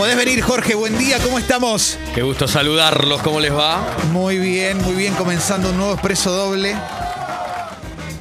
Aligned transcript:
Podés 0.00 0.16
venir, 0.16 0.40
Jorge. 0.40 0.74
Buen 0.74 0.96
día, 0.96 1.18
¿cómo 1.18 1.38
estamos? 1.38 1.98
Qué 2.14 2.22
gusto 2.22 2.48
saludarlos, 2.48 3.20
¿cómo 3.20 3.38
les 3.38 3.52
va? 3.52 3.86
Muy 4.12 4.38
bien, 4.38 4.78
muy 4.78 4.94
bien. 4.94 5.12
Comenzando 5.12 5.68
un 5.68 5.76
nuevo 5.76 5.92
expreso 5.92 6.32
doble. 6.32 6.74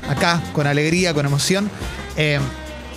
Acá, 0.10 0.44
con 0.52 0.68
alegría, 0.68 1.13
con 1.13 1.26
emoción. 1.26 1.71
Eh, 2.18 2.38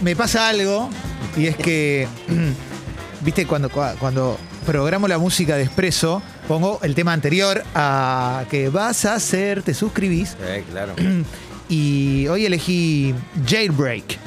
me 0.01 0.17
pasa 0.17 0.49
algo, 0.49 0.91
y 1.37 1.47
es 1.47 1.57
que, 1.57 2.09
viste, 3.21 3.47
cuando, 3.47 3.71
cuando 3.71 4.37
programo 4.67 5.07
la 5.07 5.19
música 5.19 5.55
de 5.55 5.63
expreso, 5.63 6.21
pongo 6.49 6.81
el 6.83 6.97
tema 6.97 7.13
anterior 7.13 7.63
a 7.77 8.47
que 8.51 8.69
vas 8.69 9.05
a 9.05 9.15
hacer, 9.15 9.63
te 9.63 9.75
suscribís. 9.75 10.31
Sí, 10.31 10.63
claro. 10.73 10.95
Y 11.69 12.27
hoy 12.27 12.45
elegí 12.47 13.15
Jailbreak. 13.47 14.19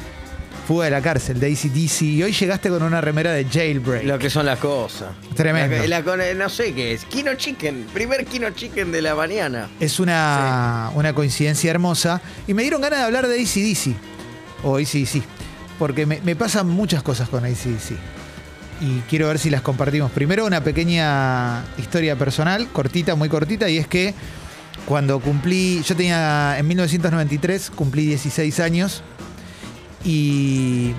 Fuga 0.68 0.86
de 0.86 0.92
la 0.92 1.02
cárcel, 1.02 1.40
de 1.40 1.48
ACDC. 1.54 2.02
Y 2.02 2.24
hoy 2.24 2.32
llegaste 2.32 2.70
con 2.70 2.82
una 2.82 3.00
remera 3.00 3.32
de 3.32 3.46
Jailbreak. 3.46 4.04
Lo 4.06 4.18
que 4.18 4.32
son 4.32 4.48
las 4.48 4.58
cosas. 4.58 5.10
Tremendo. 5.36 5.78
La- 5.78 5.88
la 5.88 6.04
con- 6.04 6.20
no 6.38 6.50
sé 6.50 6.74
qué 6.74 6.94
es. 6.94 7.06
Kino 7.06 7.36
Chicken. 7.36 7.86
Primer 7.94 8.26
Kino 8.26 8.50
Chicken 8.50 8.92
de 8.92 9.02
la 9.04 9.14
mañana. 9.14 9.70
Es 9.80 10.00
una, 10.00 10.90
una 10.96 11.14
coincidencia 11.14 11.70
hermosa. 11.70 12.20
Y 12.48 12.56
me 12.56 12.64
dieron 12.64 12.82
ganas 12.82 12.98
de 13.00 13.06
hablar 13.06 13.28
de 13.28 13.36
ACDC. 13.40 13.96
O 14.64 14.78
ACDC. 14.78 15.22
Porque 15.78 16.08
me, 16.08 16.20
me 16.22 16.36
pasan 16.36 16.68
muchas 16.68 17.04
cosas 17.04 17.30
con 17.30 17.46
ACDC. 17.46 17.92
Y 18.82 19.00
quiero 19.10 19.28
ver 19.28 19.38
si 19.38 19.52
las 19.52 19.62
compartimos. 19.62 20.12
Primero, 20.12 20.46
una 20.48 20.64
pequeña 20.64 21.64
historia 21.78 22.16
personal, 22.18 22.68
cortita, 22.74 23.14
muy 23.16 23.30
cortita. 23.30 23.70
Y 23.70 23.78
es 23.78 23.88
que 23.88 24.16
cuando 24.88 25.20
cumplí. 25.20 25.84
Yo 25.84 25.96
tenía. 25.96 26.58
En 26.58 26.68
1993 26.68 27.70
cumplí 27.70 28.08
16 28.08 28.60
años. 28.62 29.04
Y. 30.06 30.94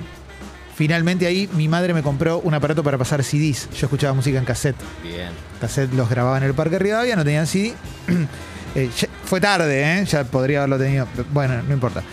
Finalmente 0.75 1.25
ahí 1.25 1.49
mi 1.53 1.67
madre 1.67 1.91
me 1.95 2.03
compró 2.03 2.37
un 2.37 2.53
aparato 2.53 2.83
para 2.83 2.99
pasar 2.99 3.23
CDs. 3.23 3.67
Yo 3.71 3.87
escuchaba 3.87 4.13
música 4.13 4.37
en 4.37 4.45
cassette 4.45 4.75
Bien. 5.01 5.29
cassette 5.59 5.91
los 5.95 6.07
grababa 6.07 6.37
en 6.37 6.43
el 6.43 6.53
Parque 6.53 6.77
Rivadavia, 6.77 7.15
no 7.15 7.23
tenían 7.23 7.47
CD. 7.47 7.73
Eh, 8.75 8.91
ya- 8.95 9.07
fue 9.25 9.41
tarde, 9.41 9.81
¿eh? 10.01 10.05
ya 10.05 10.23
podría 10.25 10.59
haberlo 10.59 10.77
tenido. 10.77 11.07
Bueno, 11.33 11.63
no 11.63 11.73
importa. 11.73 12.03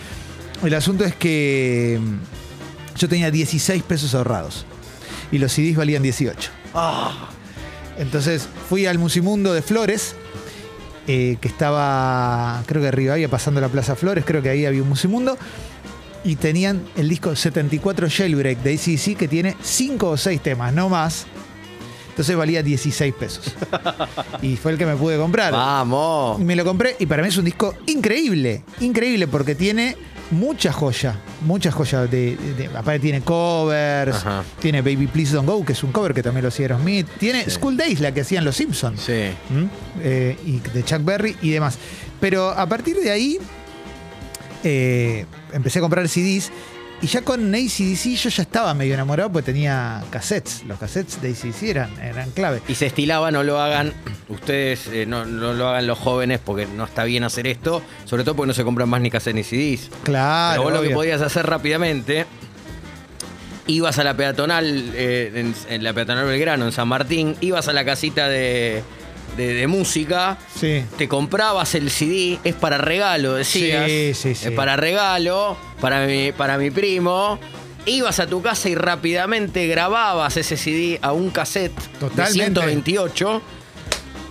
El 0.63 0.73
asunto 0.73 1.03
es 1.05 1.13
que 1.13 1.99
mm, 2.01 2.97
yo 2.97 3.07
tenía 3.07 3.29
16 3.29 3.83
pesos 3.83 4.15
ahorrados 4.15 4.65
y 5.31 5.37
los 5.37 5.51
CDs 5.51 5.75
valían 5.75 6.01
18. 6.01 6.49
Entonces 7.99 8.47
fui 8.67 8.87
al 8.87 8.97
Musimundo 8.97 9.53
de 9.53 9.61
Flores, 9.61 10.15
eh, 11.07 11.37
que 11.39 11.47
estaba, 11.47 12.63
creo 12.65 12.81
que 12.81 12.89
Rivadavia 12.89 13.29
pasando 13.29 13.61
la 13.61 13.69
Plaza 13.69 13.95
Flores, 13.95 14.23
creo 14.25 14.41
que 14.41 14.49
ahí 14.49 14.65
había 14.65 14.81
un 14.81 14.89
Musimundo. 14.89 15.37
Y 16.25 16.35
tenían 16.37 16.81
el 16.97 17.07
disco 17.07 17.35
74 17.35 18.07
Jailbreak 18.09 18.59
de 18.63 18.73
ACDC 18.73 19.15
que 19.17 19.27
tiene 19.27 19.55
5 19.61 20.09
o 20.09 20.17
6 20.17 20.41
temas, 20.41 20.73
no 20.73 20.89
más. 20.89 21.25
Entonces 22.09 22.35
valía 22.35 22.63
16 22.63 23.13
pesos. 23.13 23.53
y 24.41 24.55
fue 24.55 24.71
el 24.71 24.77
que 24.77 24.85
me 24.85 24.95
pude 24.95 25.17
comprar. 25.17 25.51
Vamos. 25.53 26.39
Y 26.41 26.43
me 26.43 26.55
lo 26.55 26.65
compré 26.65 26.95
y 26.99 27.05
para 27.05 27.21
mí 27.21 27.29
es 27.29 27.37
un 27.37 27.45
disco 27.45 27.75
increíble, 27.85 28.63
increíble 28.79 29.27
porque 29.27 29.53
tiene 29.53 29.95
mucha 30.31 30.71
joya, 30.73 31.19
mucha 31.41 31.71
joya. 31.71 32.07
De, 32.07 32.35
de- 32.37 32.53
de- 32.55 32.65
aparte 32.67 32.99
tiene 33.01 33.21
covers, 33.21 34.15
Ajá. 34.15 34.43
tiene 34.59 34.81
Baby 34.81 35.07
Please 35.07 35.33
Don't 35.35 35.47
Go, 35.47 35.63
que 35.63 35.73
es 35.73 35.83
un 35.83 35.91
cover 35.91 36.13
que 36.15 36.23
también 36.23 36.41
lo 36.43 36.47
hacía 36.47 36.63
Aerosmith, 36.65 37.05
tiene 37.19 37.43
Sí. 37.43 37.51
School 37.51 37.77
Days, 37.77 37.99
la 37.99 38.11
que 38.13 38.21
hacían 38.21 38.43
los 38.45 38.55
Simpsons, 38.55 39.01
Sí. 39.01 39.29
Eh, 40.01 40.37
y 40.45 40.59
de 40.73 40.83
Chuck 40.83 41.03
Berry 41.03 41.35
y 41.43 41.51
demás. 41.51 41.77
Pero 42.19 42.49
a 42.49 42.65
partir 42.67 42.95
de 42.97 43.11
ahí 43.11 43.37
eh, 44.65 45.25
empecé 45.53 45.79
a 45.79 45.81
comprar 45.81 46.07
CDs 46.09 46.51
y 47.01 47.07
ya 47.07 47.21
con 47.21 47.53
ACDC 47.53 48.15
yo 48.15 48.29
ya 48.29 48.41
estaba 48.43 48.73
medio 48.73 48.93
enamorado 48.93 49.31
porque 49.31 49.51
tenía 49.51 50.03
cassettes. 50.09 50.63
Los 50.63 50.79
cassettes 50.79 51.21
de 51.21 51.29
ACDC 51.29 51.63
eran, 51.63 51.99
eran 52.01 52.31
clave. 52.31 52.61
Y 52.67 52.75
se 52.75 52.85
estilaba, 52.85 53.31
no 53.31 53.43
lo 53.43 53.59
hagan. 53.59 53.93
Ustedes 54.29 54.87
eh, 54.87 55.05
no, 55.05 55.25
no 55.25 55.53
lo 55.53 55.67
hagan 55.67 55.87
los 55.87 55.99
jóvenes 55.99 56.39
porque 56.43 56.65
no 56.65 56.85
está 56.85 57.03
bien 57.03 57.23
hacer 57.23 57.47
esto. 57.47 57.81
Sobre 58.05 58.23
todo 58.23 58.35
porque 58.35 58.47
no 58.47 58.53
se 58.53 58.63
compran 58.63 58.89
más 58.89 59.01
ni 59.01 59.11
cassettes 59.11 59.35
ni 59.35 59.43
CDs. 59.43 59.91
Claro. 60.03 60.63
Pero 60.63 60.63
vos 60.63 60.73
lo 60.73 60.87
que 60.87 60.95
podías 60.95 61.21
hacer 61.21 61.45
rápidamente, 61.45 62.25
ibas 63.67 63.99
a 63.99 64.03
la 64.03 64.15
peatonal, 64.15 64.91
eh, 64.95 65.31
en, 65.35 65.53
en 65.69 65.83
la 65.83 65.93
peatonal 65.93 66.25
Belgrano, 66.25 66.65
en 66.65 66.71
San 66.71 66.87
Martín, 66.87 67.35
ibas 67.41 67.67
a 67.67 67.73
la 67.73 67.83
casita 67.83 68.29
de, 68.29 68.83
de- 69.37 69.53
de 69.53 69.67
música, 69.67 70.37
Sí. 70.59 70.83
te 70.97 71.07
comprabas 71.07 71.75
el 71.75 71.89
CD, 71.91 72.39
es 72.43 72.55
para 72.55 72.77
regalo, 72.77 73.33
decías. 73.33 73.85
Sí, 73.87 74.11
sí, 74.13 74.35
sí. 74.35 74.47
Es 74.47 74.51
para 74.51 74.75
regalo, 74.75 75.57
para 75.81 76.05
mi, 76.05 76.31
para 76.31 76.57
mi 76.57 76.71
primo. 76.71 77.39
Ibas 77.87 78.19
a 78.19 78.25
tu 78.27 78.41
casa 78.41 78.67
y 78.69 78.75
rápidamente 78.75 79.67
grababas 79.67 80.37
ese 80.37 80.57
CD 80.57 80.97
a 81.03 81.11
un 81.11 81.29
cassette 81.29 81.75
Totalmente. 81.99 82.25
de 82.25 82.43
128 82.71 83.41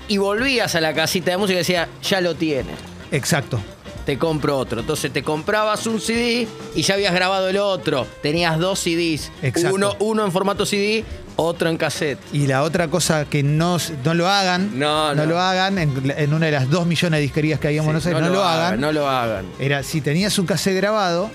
y 0.09 0.17
volvías 0.19 0.75
a 0.75 0.81
la 0.81 0.93
casita 0.93 1.31
de 1.31 1.37
música 1.37 1.55
y 1.55 1.59
decía, 1.59 1.89
ya 2.03 2.21
lo 2.21 2.35
tienes 2.35 2.75
Exacto. 3.13 3.61
Te 4.05 4.19
compro 4.19 4.57
otro. 4.59 4.81
Entonces 4.81 5.13
te 5.13 5.23
comprabas 5.23 5.87
un 5.87 6.01
CD 6.01 6.47
y 6.75 6.83
ya 6.83 6.95
habías 6.95 7.15
grabado 7.15 7.49
el 7.49 7.57
otro. 7.59 8.07
Tenías 8.23 8.59
dos 8.59 8.81
CDs. 8.81 9.31
Exacto. 9.43 9.75
Uno, 9.75 9.97
uno 10.01 10.25
en 10.25 10.33
formato 10.33 10.67
CD, 10.67 11.05
otro 11.37 11.69
en 11.71 11.77
cassette. 11.77 12.19
Y 12.33 12.47
la 12.47 12.63
otra 12.63 12.89
cosa 12.89 13.25
que 13.25 13.43
no, 13.43 13.79
no 14.05 14.15
lo 14.15 14.29
hagan, 14.29 14.79
No, 14.79 15.15
no. 15.15 15.27
lo 15.27 15.41
hagan 15.41 15.79
en, 15.79 16.13
en 16.17 16.33
una 16.35 16.47
de 16.47 16.53
las 16.53 16.69
dos 16.71 16.87
millones 16.87 17.19
de 17.19 17.23
disquerías 17.23 17.59
que 17.61 17.69
había 17.69 17.81
en 17.81 17.87
Buenos 17.87 18.07
Aires, 18.07 18.23
no, 18.23 18.29
lo 18.29 18.45
hagan. 18.45 18.81
No 18.81 18.93
lo 18.93 19.09
hagan. 19.09 19.47
Era 19.59 19.83
si 19.83 20.01
tenías 20.01 20.39
un 20.39 20.47
cassette 20.47 20.77
grabado, 20.77 21.31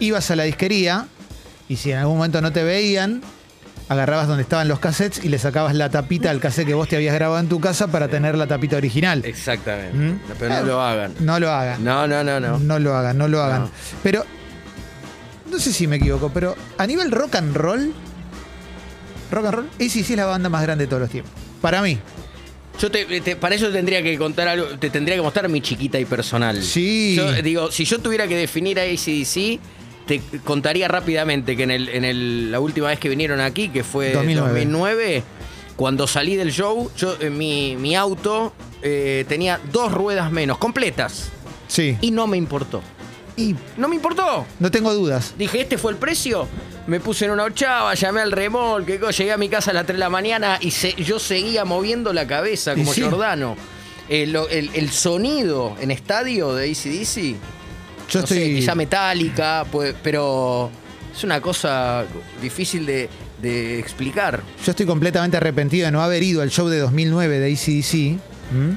ibas 0.00 0.30
a 0.30 0.36
la 0.36 0.44
disquería 0.44 1.06
y 1.68 1.76
si 1.76 1.92
en 1.92 1.98
algún 1.98 2.16
momento 2.16 2.40
no 2.40 2.52
te 2.52 2.62
veían, 2.64 3.22
agarrabas 3.88 4.26
donde 4.28 4.42
estaban 4.42 4.66
los 4.68 4.78
cassettes 4.78 5.24
y 5.24 5.28
le 5.28 5.38
sacabas 5.38 5.74
la 5.74 5.90
tapita 5.90 6.30
al 6.30 6.40
cassette 6.40 6.66
que 6.66 6.74
vos 6.74 6.88
te 6.88 6.96
habías 6.96 7.14
grabado 7.14 7.38
en 7.40 7.48
tu 7.48 7.60
casa 7.60 7.88
para 7.88 8.08
tener 8.08 8.36
la 8.36 8.46
tapita 8.46 8.76
original. 8.76 9.22
Exactamente. 9.24 9.96
¿Mm? 9.96 10.20
Pero 10.38 10.54
no 10.54 10.62
lo 10.62 10.80
hagan. 10.82 11.14
No 11.20 11.38
lo 11.38 11.50
hagan. 11.50 11.84
No, 11.84 12.06
no, 12.06 12.24
no, 12.24 12.40
no. 12.40 12.58
No 12.58 12.78
lo 12.78 12.94
hagan, 12.96 13.18
no 13.18 13.28
lo 13.28 13.42
hagan. 13.42 13.62
No. 13.62 13.70
Pero, 14.02 14.24
no 15.50 15.58
sé 15.58 15.72
si 15.72 15.86
me 15.86 15.96
equivoco, 15.96 16.30
pero 16.32 16.56
a 16.78 16.86
nivel 16.86 17.10
rock 17.10 17.34
and 17.36 17.54
roll, 17.56 17.92
rock 19.30 19.44
and 19.46 19.54
roll, 19.54 19.68
sí 19.78 20.00
es 20.00 20.10
la 20.10 20.26
banda 20.26 20.48
más 20.48 20.62
grande 20.62 20.84
de 20.84 20.88
todos 20.88 21.02
los 21.02 21.10
tiempos. 21.10 21.32
Para 21.60 21.82
mí. 21.82 21.98
Yo 22.80 22.90
te, 22.90 23.04
te- 23.20 23.36
para 23.36 23.54
eso 23.54 23.70
tendría 23.70 24.02
que 24.02 24.18
contar 24.18 24.48
algo, 24.48 24.66
te 24.78 24.90
tendría 24.90 25.14
que 25.14 25.22
mostrar 25.22 25.48
mi 25.48 25.60
chiquita 25.60 25.98
y 26.00 26.04
personal. 26.04 26.60
Sí. 26.62 27.14
Yo 27.16 27.30
digo, 27.34 27.70
si 27.70 27.84
yo 27.84 28.00
tuviera 28.00 28.26
que 28.26 28.36
definir 28.36 28.80
a 28.80 28.82
ACDC, 28.82 29.60
te 30.06 30.20
contaría 30.44 30.88
rápidamente 30.88 31.56
que 31.56 31.62
en, 31.64 31.70
el, 31.70 31.88
en 31.88 32.04
el- 32.04 32.50
la 32.52 32.60
última 32.60 32.88
vez 32.88 32.98
que 32.98 33.08
vinieron 33.08 33.40
aquí, 33.40 33.68
que 33.68 33.84
fue 33.84 34.12
2009. 34.12 34.48
2009, 34.50 35.22
cuando 35.76 36.06
salí 36.06 36.36
del 36.36 36.52
show, 36.52 36.90
yo 36.96 37.16
en 37.20 37.36
mi, 37.38 37.76
mi 37.76 37.96
auto 37.96 38.52
eh, 38.82 39.24
tenía 39.28 39.60
dos 39.72 39.92
ruedas 39.92 40.30
menos, 40.30 40.58
completas. 40.58 41.30
Sí. 41.68 41.96
Y 42.00 42.10
no 42.10 42.26
me 42.26 42.36
importó. 42.36 42.82
Y 43.36 43.56
No 43.76 43.88
me 43.88 43.96
importó. 43.96 44.46
no 44.60 44.70
tengo 44.70 44.94
dudas. 44.94 45.34
Dije, 45.36 45.62
¿este 45.62 45.76
fue 45.78 45.90
el 45.90 45.98
precio? 45.98 46.46
Me 46.86 47.00
puse 47.00 47.24
en 47.24 47.32
una 47.32 47.44
ochava, 47.44 47.92
llamé 47.94 48.20
al 48.20 48.30
remolque, 48.30 49.00
llegué 49.10 49.32
a 49.32 49.36
mi 49.38 49.48
casa 49.48 49.72
a 49.72 49.74
las 49.74 49.86
3 49.86 49.96
de 49.96 50.00
la 50.00 50.10
mañana 50.10 50.58
y 50.60 50.70
se- 50.70 50.92
yo 50.94 51.18
seguía 51.18 51.64
moviendo 51.64 52.12
la 52.12 52.26
cabeza 52.28 52.74
como 52.76 52.92
sí. 52.92 53.00
Eh, 54.08 54.26
lo- 54.26 54.48
el, 54.50 54.70
el 54.74 54.90
sonido 54.90 55.74
en 55.80 55.90
estadio 55.90 56.54
de 56.54 56.70
ACDC, 56.70 57.34
Yo 58.10 58.20
no 58.20 58.26
sé, 58.26 58.34
estoy. 58.36 58.56
quizá 58.56 58.74
metálica, 58.74 59.64
pues, 59.70 59.94
pero 60.02 60.70
es 61.14 61.24
una 61.24 61.40
cosa 61.40 62.04
difícil 62.42 62.86
de, 62.86 63.08
de 63.40 63.78
explicar. 63.78 64.42
Yo 64.64 64.70
estoy 64.70 64.86
completamente 64.86 65.36
arrepentido 65.36 65.86
de 65.86 65.92
no 65.92 66.02
haber 66.02 66.22
ido 66.22 66.42
al 66.42 66.50
show 66.50 66.68
de 66.68 66.78
2009 66.78 67.38
de 67.38 67.52
ACDC, 67.52 67.94
¿m? 68.54 68.76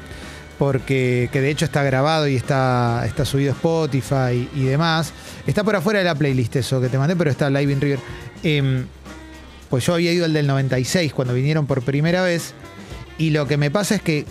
porque 0.57 1.29
que 1.31 1.41
de 1.41 1.51
hecho 1.51 1.65
está 1.65 1.83
grabado 1.83 2.27
y 2.27 2.35
está, 2.35 3.03
está 3.05 3.25
subido 3.25 3.51
Spotify 3.53 4.49
y, 4.53 4.61
y 4.61 4.63
demás. 4.63 5.13
Está 5.45 5.63
por 5.63 5.75
afuera 5.75 5.99
de 5.99 6.05
la 6.05 6.15
playlist 6.15 6.55
eso 6.57 6.81
que 6.81 6.89
te 6.89 6.97
mandé, 6.97 7.15
pero 7.15 7.29
está 7.29 7.49
live 7.49 7.71
in 7.71 7.81
River. 7.81 7.99
Em, 8.44 8.85
pues 9.69 9.85
yo 9.85 9.94
había 9.94 10.11
ido 10.11 10.25
al 10.25 10.33
del 10.33 10.47
96 10.47 11.13
cuando 11.13 11.33
vinieron 11.33 11.68
por 11.68 11.81
primera 11.81 12.23
vez 12.23 12.53
y 13.18 13.31
lo 13.31 13.47
que 13.47 13.57
me 13.57 13.71
pasa 13.71 13.95
es 13.95 14.01
que 14.01 14.25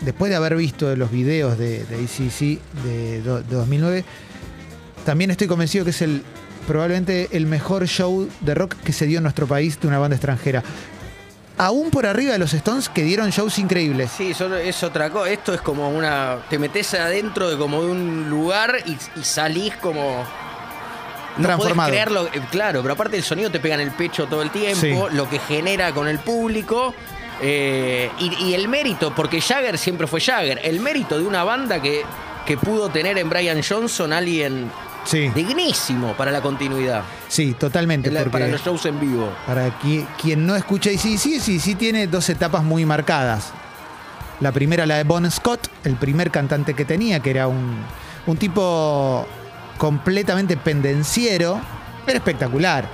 después 0.00 0.30
de 0.30 0.36
haber 0.36 0.56
visto 0.56 0.94
los 0.96 1.10
videos 1.10 1.58
de, 1.58 1.84
de 1.84 1.94
ACDC 1.96 2.60
de, 2.84 3.22
do- 3.22 3.42
de 3.42 3.56
2009, 3.56 4.04
también 5.04 5.30
estoy 5.30 5.46
convencido 5.46 5.84
que 5.84 5.90
es 5.90 6.02
el 6.02 6.22
probablemente 6.66 7.28
el 7.32 7.46
mejor 7.46 7.86
show 7.86 8.28
de 8.40 8.54
rock 8.54 8.74
que 8.84 8.92
se 8.92 9.06
dio 9.06 9.18
en 9.18 9.22
nuestro 9.22 9.46
país 9.46 9.80
de 9.80 9.88
una 9.88 9.98
banda 9.98 10.16
extranjera. 10.16 10.62
Aún 11.56 11.90
por 11.90 12.06
arriba 12.06 12.32
de 12.34 12.38
los 12.38 12.52
Stones 12.54 12.88
que 12.88 13.02
dieron 13.02 13.30
shows 13.30 13.58
increíbles. 13.58 14.10
Sí, 14.16 14.32
solo 14.34 14.56
es 14.56 14.82
otra 14.84 15.10
cosa. 15.10 15.30
Esto 15.30 15.54
es 15.54 15.60
como 15.60 15.88
una. 15.90 16.38
Te 16.48 16.56
metes 16.58 16.94
adentro 16.94 17.50
de 17.50 17.56
como 17.58 17.82
de 17.82 17.90
un 17.90 18.30
lugar 18.30 18.76
y, 18.86 18.92
y 19.18 19.24
salís 19.24 19.74
como. 19.76 20.24
No 21.38 21.44
Transformado. 21.44 21.88
podés 21.90 22.02
creerlo, 22.04 22.26
eh, 22.26 22.40
claro, 22.50 22.82
pero 22.82 22.94
aparte 22.94 23.16
el 23.16 23.22
sonido 23.22 23.50
te 23.50 23.60
pega 23.60 23.74
en 23.76 23.80
el 23.80 23.90
pecho 23.92 24.26
todo 24.26 24.42
el 24.42 24.50
tiempo, 24.50 25.08
Sí. 25.08 25.16
lo 25.16 25.28
que 25.28 25.38
genera 25.38 25.92
con 25.92 26.06
el 26.06 26.18
público. 26.18 26.94
Eh, 27.40 28.10
y, 28.18 28.34
y 28.46 28.54
el 28.54 28.68
mérito, 28.68 29.14
porque 29.14 29.40
Jagger 29.40 29.78
siempre 29.78 30.06
fue 30.06 30.20
Jagger, 30.20 30.60
el 30.62 30.80
mérito 30.80 31.18
de 31.18 31.26
una 31.26 31.44
banda 31.44 31.80
que, 31.80 32.02
que 32.46 32.56
pudo 32.56 32.88
tener 32.88 33.16
en 33.18 33.28
Brian 33.28 33.60
Johnson 33.66 34.12
alguien 34.12 34.70
Sí. 35.04 35.30
Dignísimo 35.34 36.12
para 36.14 36.30
la 36.30 36.42
continuidad. 36.42 37.02
Sí, 37.28 37.54
totalmente. 37.54 38.10
La- 38.10 38.24
para 38.26 38.46
los 38.48 38.62
shows 38.62 38.84
en 38.84 39.00
vivo. 39.00 39.32
para 39.46 39.68
qui- 39.80 40.06
quien 40.20 40.46
no 40.46 40.54
escucha 40.54 40.90
ACDC, 40.90 41.40
sí, 41.40 41.60
sí 41.60 41.74
tiene 41.76 42.06
dos 42.08 42.28
etapas 42.28 42.62
muy 42.62 42.84
marcadas. 42.84 43.52
La 44.40 44.52
primera, 44.52 44.84
la 44.84 44.96
de 44.96 45.04
Bon 45.04 45.30
Scott, 45.30 45.68
el 45.84 45.96
primer 45.96 46.30
cantante 46.30 46.74
que 46.74 46.84
tenía, 46.84 47.20
que 47.20 47.30
era 47.30 47.48
un, 47.48 47.76
un 48.26 48.36
tipo 48.36 49.26
completamente 49.78 50.58
pendenciero. 50.58 51.58
Era 52.06 52.18
espectacular. 52.18 52.86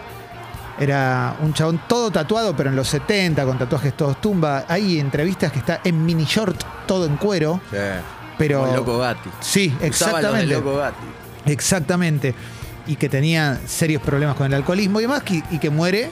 Era 0.78 1.36
un 1.40 1.52
chabón 1.54 1.80
todo 1.88 2.10
tatuado, 2.10 2.56
pero 2.56 2.70
en 2.70 2.76
los 2.76 2.88
70, 2.88 3.44
con 3.44 3.58
tatuajes 3.58 3.96
todos 3.96 4.20
tumba. 4.20 4.64
Hay 4.68 4.98
entrevistas 4.98 5.52
que 5.52 5.60
está 5.60 5.80
en 5.84 6.04
mini 6.04 6.24
short, 6.24 6.60
todo 6.86 7.06
en 7.06 7.16
cuero. 7.16 7.60
Pero. 8.38 8.58
Como 8.60 8.70
el 8.72 8.76
Loco 8.78 8.98
Gatti. 8.98 9.30
Sí, 9.40 9.66
Usaban 9.68 9.80
los 9.80 9.86
exactamente. 9.88 10.54
Loco 10.54 10.76
Gatti. 10.76 11.06
Exactamente. 11.46 12.34
Y 12.86 12.96
que 12.96 13.08
tenía 13.08 13.60
serios 13.66 14.02
problemas 14.02 14.34
con 14.36 14.46
el 14.46 14.54
alcoholismo 14.54 14.98
y 14.98 15.02
demás, 15.04 15.22
que- 15.22 15.42
y 15.50 15.58
que 15.58 15.70
muere 15.70 16.10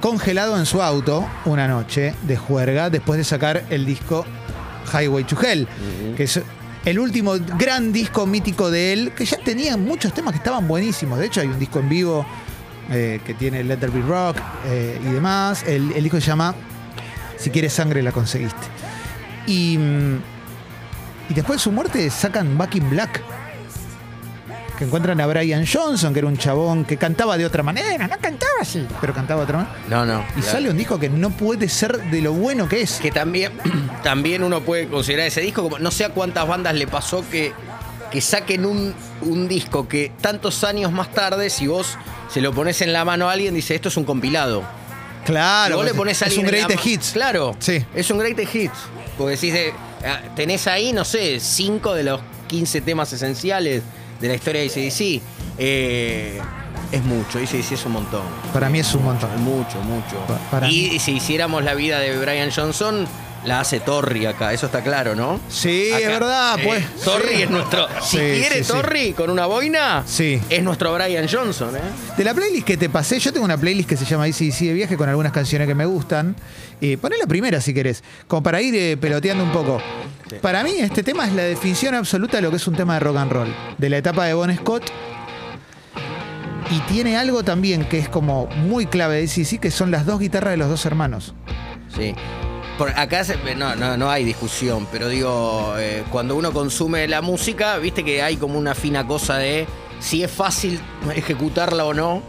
congelado 0.00 0.56
en 0.58 0.66
su 0.66 0.82
auto 0.82 1.26
una 1.46 1.66
noche 1.66 2.14
de 2.22 2.36
juerga 2.36 2.90
después 2.90 3.18
de 3.18 3.24
sacar 3.24 3.64
el 3.70 3.84
disco 3.84 4.24
Highway 4.92 5.24
to 5.24 5.36
Hell, 5.40 5.66
que 6.16 6.24
es 6.24 6.40
el 6.84 6.98
último 7.00 7.34
gran 7.58 7.92
disco 7.92 8.26
mítico 8.26 8.70
de 8.70 8.92
él, 8.92 9.12
que 9.16 9.24
ya 9.24 9.38
tenía 9.38 9.76
muchos 9.76 10.12
temas 10.14 10.32
que 10.32 10.38
estaban 10.38 10.68
buenísimos. 10.68 11.18
De 11.18 11.26
hecho, 11.26 11.40
hay 11.40 11.48
un 11.48 11.58
disco 11.58 11.80
en 11.80 11.88
vivo 11.88 12.24
eh, 12.90 13.20
que 13.24 13.34
tiene 13.34 13.64
Let 13.64 13.78
There 13.78 13.92
Be 13.92 14.02
Rock 14.02 14.36
eh, 14.66 15.00
y 15.02 15.06
demás. 15.06 15.64
El, 15.66 15.92
el 15.92 16.02
disco 16.02 16.20
se 16.20 16.26
llama 16.26 16.54
Si 17.36 17.50
quieres 17.50 17.72
sangre, 17.72 18.02
la 18.02 18.12
conseguiste. 18.12 18.66
Y, 19.46 19.76
mm, 19.78 20.18
y 21.30 21.34
después 21.34 21.58
de 21.58 21.62
su 21.64 21.72
muerte 21.72 22.08
sacan 22.10 22.56
Back 22.56 22.76
in 22.76 22.90
Black. 22.90 23.22
Que 24.78 24.84
encuentran 24.84 25.18
a 25.22 25.26
Brian 25.26 25.64
Johnson, 25.66 26.12
que 26.12 26.18
era 26.18 26.28
un 26.28 26.36
chabón 26.36 26.84
que 26.84 26.98
cantaba 26.98 27.38
de 27.38 27.46
otra 27.46 27.62
manera, 27.62 28.06
no 28.06 28.18
cantaba 28.20 28.52
así, 28.60 28.86
pero 29.00 29.14
cantaba 29.14 29.40
de 29.40 29.44
otra 29.44 29.56
manera. 29.58 29.76
No, 29.88 30.04
no. 30.04 30.20
Y 30.36 30.40
claro. 30.40 30.46
sale 30.46 30.70
un 30.70 30.76
disco 30.76 30.98
que 31.00 31.08
no 31.08 31.30
puede 31.30 31.70
ser 31.70 31.98
de 32.10 32.20
lo 32.20 32.34
bueno 32.34 32.68
que 32.68 32.82
es. 32.82 33.00
Que 33.00 33.10
también, 33.10 33.52
también 34.02 34.44
uno 34.44 34.60
puede 34.60 34.86
considerar 34.86 35.28
ese 35.28 35.40
disco 35.40 35.62
como. 35.62 35.78
No 35.78 35.90
sé 35.90 36.04
a 36.04 36.10
cuántas 36.10 36.46
bandas 36.46 36.74
le 36.74 36.86
pasó 36.86 37.24
que, 37.30 37.54
que 38.10 38.20
saquen 38.20 38.66
un, 38.66 38.94
un 39.22 39.48
disco 39.48 39.88
que 39.88 40.12
tantos 40.20 40.62
años 40.62 40.92
más 40.92 41.10
tarde, 41.10 41.48
si 41.48 41.68
vos 41.68 41.96
se 42.28 42.40
lo 42.40 42.52
pones 42.52 42.80
en 42.82 42.92
la 42.92 43.04
mano 43.04 43.28
a 43.28 43.32
alguien, 43.32 43.54
dice 43.54 43.74
esto 43.74 43.88
es 43.88 43.96
un 43.96 44.04
compilado. 44.04 44.62
Claro, 45.24 45.66
Si 45.66 45.76
vos 45.76 45.84
le 45.84 45.90
pues, 45.90 45.98
pones 45.98 46.22
a 46.22 46.26
es 46.26 46.38
un 46.38 46.44
ma- 46.46 46.80
hits. 46.84 47.10
Claro. 47.12 47.56
Sí. 47.58 47.84
Es 47.94 48.10
un 48.10 48.18
greatest 48.18 48.54
hits. 48.54 48.78
Porque 49.18 49.32
decís, 49.36 49.54
ah, 50.04 50.20
tenés 50.36 50.66
ahí, 50.68 50.92
no 50.92 51.04
sé, 51.04 51.40
cinco 51.40 51.94
de 51.94 52.04
los 52.04 52.20
15 52.48 52.80
temas 52.82 53.12
esenciales 53.12 53.82
de 54.20 54.28
la 54.28 54.34
historia 54.34 54.60
de 54.60 54.68
ACDC. 54.68 55.20
Eh, 55.58 56.40
es 56.92 57.02
mucho, 57.02 57.38
ACDC 57.38 57.72
es 57.72 57.84
un 57.86 57.92
montón. 57.92 58.22
Para 58.52 58.68
mí 58.68 58.78
es 58.78 58.94
un 58.94 59.02
montón. 59.04 59.30
Mucho, 59.42 59.80
mucho. 59.80 60.16
Pa- 60.28 60.38
para 60.50 60.70
y, 60.70 60.90
mí. 60.92 60.98
si 61.00 61.12
hiciéramos 61.16 61.64
la 61.64 61.74
vida 61.74 61.98
de 61.98 62.16
Brian 62.16 62.50
Johnson, 62.54 63.06
la 63.46 63.60
hace 63.60 63.80
Torri 63.80 64.26
acá, 64.26 64.52
eso 64.52 64.66
está 64.66 64.82
claro, 64.82 65.14
¿no? 65.14 65.40
Sí, 65.48 65.90
Acá, 65.92 66.00
es 66.00 66.08
verdad, 66.08 66.58
pues. 66.64 66.84
Torri 67.04 67.42
es 67.42 67.50
nuestro. 67.50 67.86
Si 68.02 68.16
Sí, 68.16 68.22
quiere 68.40 68.56
sí, 68.58 68.64
sí. 68.64 68.72
Torri 68.72 69.12
con 69.12 69.30
una 69.30 69.46
boina, 69.46 70.02
Sí. 70.06 70.40
es 70.50 70.62
nuestro 70.62 70.92
Brian 70.92 71.26
Johnson, 71.30 71.74
¿eh? 71.76 71.80
De 72.16 72.24
la 72.24 72.34
playlist 72.34 72.66
que 72.66 72.76
te 72.76 72.88
pasé, 72.90 73.18
yo 73.18 73.32
tengo 73.32 73.44
una 73.44 73.56
playlist 73.56 73.88
que 73.88 73.96
se 73.96 74.04
llama 74.04 74.26
ICDC 74.28 74.66
de 74.66 74.72
viaje 74.72 74.96
con 74.96 75.08
algunas 75.08 75.32
canciones 75.32 75.68
que 75.68 75.74
me 75.74 75.86
gustan. 75.86 76.34
Eh, 76.80 76.98
poné 76.98 77.16
la 77.18 77.26
primera 77.26 77.60
si 77.60 77.72
querés, 77.72 78.02
como 78.26 78.42
para 78.42 78.60
ir 78.60 78.74
eh, 78.74 78.96
peloteando 78.96 79.44
un 79.44 79.52
poco. 79.52 79.80
Para 80.42 80.64
mí 80.64 80.72
este 80.78 81.02
tema 81.04 81.24
es 81.26 81.32
la 81.32 81.44
definición 81.44 81.94
absoluta 81.94 82.38
de 82.38 82.42
lo 82.42 82.50
que 82.50 82.56
es 82.56 82.66
un 82.66 82.74
tema 82.74 82.94
de 82.94 83.00
rock 83.00 83.16
and 83.16 83.32
roll, 83.32 83.54
de 83.78 83.88
la 83.90 83.96
etapa 83.98 84.24
de 84.26 84.34
Bon 84.34 84.54
Scott. 84.56 84.90
Y 86.68 86.80
tiene 86.92 87.16
algo 87.16 87.44
también 87.44 87.84
que 87.84 87.98
es 88.00 88.08
como 88.08 88.46
muy 88.48 88.86
clave 88.86 89.16
de 89.16 89.22
ICDC, 89.24 89.60
que 89.60 89.70
son 89.70 89.92
las 89.92 90.04
dos 90.04 90.18
guitarras 90.18 90.50
de 90.50 90.56
los 90.56 90.68
dos 90.68 90.84
hermanos. 90.84 91.32
Sí. 91.96 92.12
Por 92.78 92.90
acá 92.90 93.24
se- 93.24 93.36
no, 93.56 93.74
no, 93.74 93.96
no 93.96 94.10
hay 94.10 94.24
discusión, 94.24 94.86
pero 94.92 95.08
digo, 95.08 95.74
eh, 95.78 96.04
cuando 96.10 96.36
uno 96.36 96.52
consume 96.52 97.08
la 97.08 97.22
música, 97.22 97.78
viste 97.78 98.04
que 98.04 98.22
hay 98.22 98.36
como 98.36 98.58
una 98.58 98.74
fina 98.74 99.06
cosa 99.06 99.38
de 99.38 99.66
si 99.98 100.22
es 100.22 100.30
fácil 100.30 100.78
ejecutarla 101.14 101.86
o 101.86 101.94
no. 101.94 102.22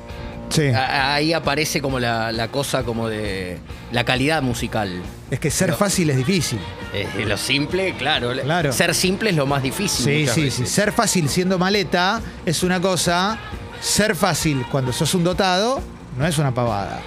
Sí. 0.50 0.68
A- 0.68 1.14
Ahí 1.16 1.34
aparece 1.34 1.82
como 1.82 2.00
la, 2.00 2.32
la 2.32 2.48
cosa 2.48 2.84
como 2.84 3.10
de 3.10 3.58
la 3.92 4.06
calidad 4.06 4.42
musical. 4.42 5.02
Es 5.30 5.42
que 5.42 5.52
ser 5.52 5.68
Pero- 5.68 5.78
fácil 5.78 6.10
es 6.12 6.16
difícil. 6.18 6.60
Eh, 6.94 7.26
lo 7.28 7.36
simple, 7.36 7.94
claro. 7.98 8.32
Claro. 8.32 8.72
Ser 8.72 8.96
simple 8.96 9.32
es 9.32 9.36
lo 9.36 9.46
más 9.46 9.62
difícil. 9.62 10.06
Sí, 10.06 10.28
sí, 10.34 10.44
veces. 10.44 10.54
sí. 10.54 10.66
Ser 10.74 10.94
fácil 10.94 11.28
siendo 11.28 11.60
maleta 11.60 12.22
es 12.46 12.64
una 12.64 12.80
cosa. 12.80 13.38
Ser 13.82 14.16
fácil 14.16 14.66
cuando 14.72 14.94
sos 14.94 15.14
un 15.14 15.26
dotado 15.26 15.82
no 16.18 16.26
es 16.26 16.38
una 16.38 16.54
pavada. 16.54 17.02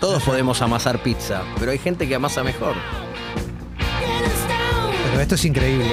Todos 0.00 0.22
podemos 0.22 0.62
amasar 0.62 1.02
pizza, 1.02 1.42
pero 1.58 1.72
hay 1.72 1.78
gente 1.78 2.06
que 2.08 2.14
amasa 2.14 2.42
mejor. 2.44 2.74
Pero 5.10 5.20
esto 5.20 5.34
es 5.34 5.44
increíble. 5.44 5.90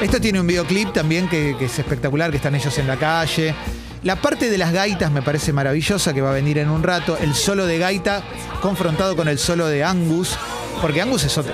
Esto 0.00 0.20
tiene 0.20 0.40
un 0.40 0.46
videoclip 0.46 0.92
también 0.92 1.28
que, 1.28 1.54
que 1.58 1.66
es 1.66 1.78
espectacular, 1.78 2.30
que 2.30 2.36
están 2.38 2.54
ellos 2.54 2.76
en 2.78 2.86
la 2.86 2.96
calle. 2.96 3.54
La 4.02 4.16
parte 4.16 4.50
de 4.50 4.58
las 4.58 4.72
gaitas 4.72 5.12
me 5.12 5.22
parece 5.22 5.52
maravillosa, 5.52 6.12
que 6.12 6.20
va 6.22 6.30
a 6.30 6.32
venir 6.32 6.58
en 6.58 6.70
un 6.70 6.82
rato. 6.82 7.16
El 7.20 7.34
solo 7.34 7.66
de 7.66 7.78
gaita 7.78 8.22
confrontado 8.60 9.14
con 9.14 9.28
el 9.28 9.38
solo 9.38 9.68
de 9.68 9.84
Angus, 9.84 10.36
porque 10.80 11.02
Angus 11.02 11.24
es 11.24 11.36
otro. 11.38 11.52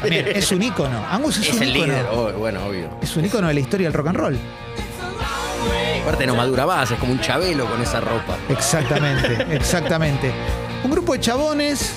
También 0.00 0.26
es 0.34 0.50
un 0.50 0.62
ícono. 0.62 1.06
Angus 1.10 1.36
es, 1.38 1.48
Es 1.48 1.54
un 1.56 1.62
el 1.62 1.76
ícono. 1.76 1.86
líder, 1.92 2.06
oh, 2.10 2.32
bueno, 2.32 2.64
obvio. 2.66 2.90
Es 3.02 3.16
un 3.16 3.24
ícono 3.24 3.46
de 3.48 3.54
la 3.54 3.60
historia 3.60 3.86
del 3.86 3.94
rock 3.94 4.08
and 4.08 4.16
roll. 4.16 4.38
Aparte 6.02 6.26
no 6.26 6.36
madura 6.36 6.66
más, 6.66 6.90
es 6.90 6.98
como 6.98 7.12
un 7.12 7.20
chabelo 7.20 7.66
con 7.66 7.80
esa 7.82 8.00
ropa. 8.00 8.36
Exactamente, 8.48 9.46
exactamente. 9.50 10.32
Un 10.86 10.92
grupo 10.92 11.14
de 11.14 11.18
chabones 11.20 11.94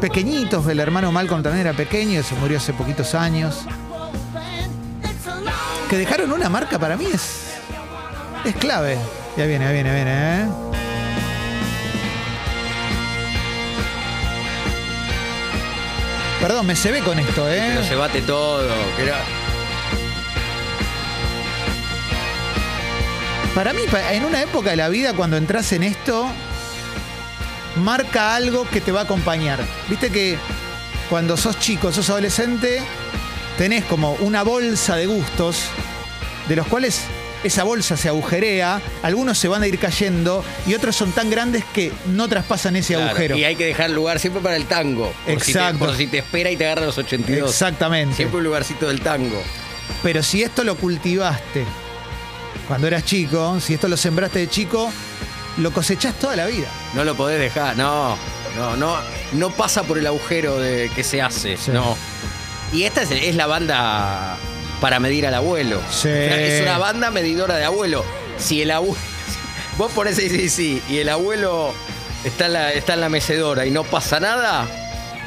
pequeñitos, 0.00 0.66
el 0.66 0.80
hermano 0.80 1.12
Malcolm 1.12 1.44
también 1.44 1.64
era 1.64 1.76
pequeño, 1.76 2.24
se 2.24 2.34
murió 2.34 2.58
hace 2.58 2.72
poquitos 2.72 3.14
años. 3.14 3.60
Que 5.88 5.96
dejaron 5.96 6.32
una 6.32 6.48
marca 6.48 6.76
para 6.76 6.96
mí 6.96 7.06
es, 7.14 7.52
es 8.44 8.56
clave. 8.56 8.98
Ya 9.36 9.46
viene, 9.46 9.66
ya 9.66 9.70
viene, 9.70 9.90
ya 9.90 9.94
viene, 9.94 10.10
¿eh? 10.42 10.46
Perdón, 16.40 16.66
me 16.66 16.74
se 16.74 16.90
ve 16.90 17.00
con 17.02 17.18
esto, 17.20 17.48
¿eh? 17.48 17.62
Pero 17.74 17.84
se 17.84 17.94
bate 17.94 18.22
todo. 18.22 18.66
pero- 18.96 19.14
Para 23.54 23.72
mí, 23.72 23.82
en 24.12 24.24
una 24.24 24.42
época 24.42 24.70
de 24.70 24.76
la 24.76 24.88
vida, 24.88 25.14
cuando 25.14 25.36
entras 25.36 25.72
en 25.72 25.82
esto, 25.82 26.28
marca 27.78 28.34
algo 28.34 28.68
que 28.68 28.80
te 28.80 28.92
va 28.92 29.00
a 29.00 29.04
acompañar. 29.04 29.60
Viste 29.88 30.10
que 30.10 30.36
cuando 31.10 31.36
sos 31.36 31.58
chico, 31.58 31.92
sos 31.92 32.08
adolescente, 32.10 32.80
tenés 33.56 33.84
como 33.84 34.12
una 34.14 34.42
bolsa 34.42 34.96
de 34.96 35.06
gustos, 35.06 35.62
de 36.48 36.56
los 36.56 36.66
cuales 36.66 37.02
esa 37.44 37.62
bolsa 37.62 37.96
se 37.96 38.08
agujerea, 38.08 38.80
algunos 39.02 39.38
se 39.38 39.46
van 39.48 39.62
a 39.62 39.66
ir 39.68 39.78
cayendo 39.78 40.44
y 40.66 40.74
otros 40.74 40.96
son 40.96 41.12
tan 41.12 41.30
grandes 41.30 41.64
que 41.72 41.92
no 42.06 42.28
traspasan 42.28 42.74
ese 42.76 42.94
Claro, 42.94 43.10
agujero. 43.10 43.36
Y 43.36 43.44
hay 43.44 43.54
que 43.56 43.64
dejar 43.66 43.90
lugar 43.90 44.18
siempre 44.18 44.42
para 44.42 44.56
el 44.56 44.66
tango. 44.66 45.12
Por 45.24 45.40
si 45.40 45.52
te- 45.52 45.58
Exacto. 45.58 45.78
por 45.78 45.96
si 45.96 46.06
te 46.08 46.18
espera 46.18 46.50
y 46.50 46.56
te 46.56 46.64
agarra 46.66 46.86
los 46.86 46.98
82. 46.98 47.50
Exactamente. 47.50 48.16
Siempre 48.16 48.38
un 48.38 48.44
lugarcito 48.44 48.88
del 48.88 49.00
tango. 49.00 49.40
Pero 50.02 50.22
si 50.22 50.42
esto 50.42 50.64
lo 50.64 50.76
cultivaste 50.76 51.64
cuando 52.66 52.86
eras 52.88 53.04
chico, 53.04 53.58
si 53.60 53.74
esto 53.74 53.88
lo 53.88 53.96
sembraste 53.96 54.40
de 54.40 54.48
chico, 54.48 54.90
lo 55.58 55.70
cosechás 55.72 56.14
toda 56.14 56.36
la 56.36 56.46
vida. 56.46 56.68
No 56.94 57.04
lo 57.04 57.14
podés 57.14 57.38
dejar, 57.38 57.76
no. 57.76 58.16
No, 58.56 58.76
no, 58.76 58.96
no 59.32 59.50
pasa 59.50 59.82
por 59.84 59.98
el 59.98 60.06
agujero 60.06 60.58
de 60.58 60.90
que 60.94 61.04
se 61.04 61.22
hace. 61.22 61.56
Sí. 61.56 61.70
No. 61.70 61.96
Y 62.72 62.84
esta 62.84 63.02
es, 63.02 63.10
es 63.10 63.34
la 63.36 63.46
banda 63.46 64.36
para 64.80 64.98
medir 65.00 65.26
al 65.26 65.34
abuelo. 65.34 65.80
Sí. 65.90 66.08
O 66.08 66.12
sea, 66.12 66.40
Es 66.40 66.62
una 66.62 66.78
banda 66.78 67.10
medidora 67.10 67.56
de 67.56 67.64
abuelo. 67.64 68.04
Si 68.38 68.62
el 68.62 68.70
abuelo. 68.70 68.98
Vos 69.76 69.92
pones 69.92 70.16
sí, 70.16 70.28
sí, 70.28 70.48
sí, 70.48 70.82
y 70.88 70.98
el 70.98 71.08
abuelo 71.08 71.72
está 72.24 72.46
en 72.46 72.52
la, 72.54 72.72
está 72.72 72.94
en 72.94 73.00
la 73.00 73.08
mecedora 73.08 73.64
y 73.64 73.70
no 73.70 73.84
pasa 73.84 74.18
nada, 74.18 74.66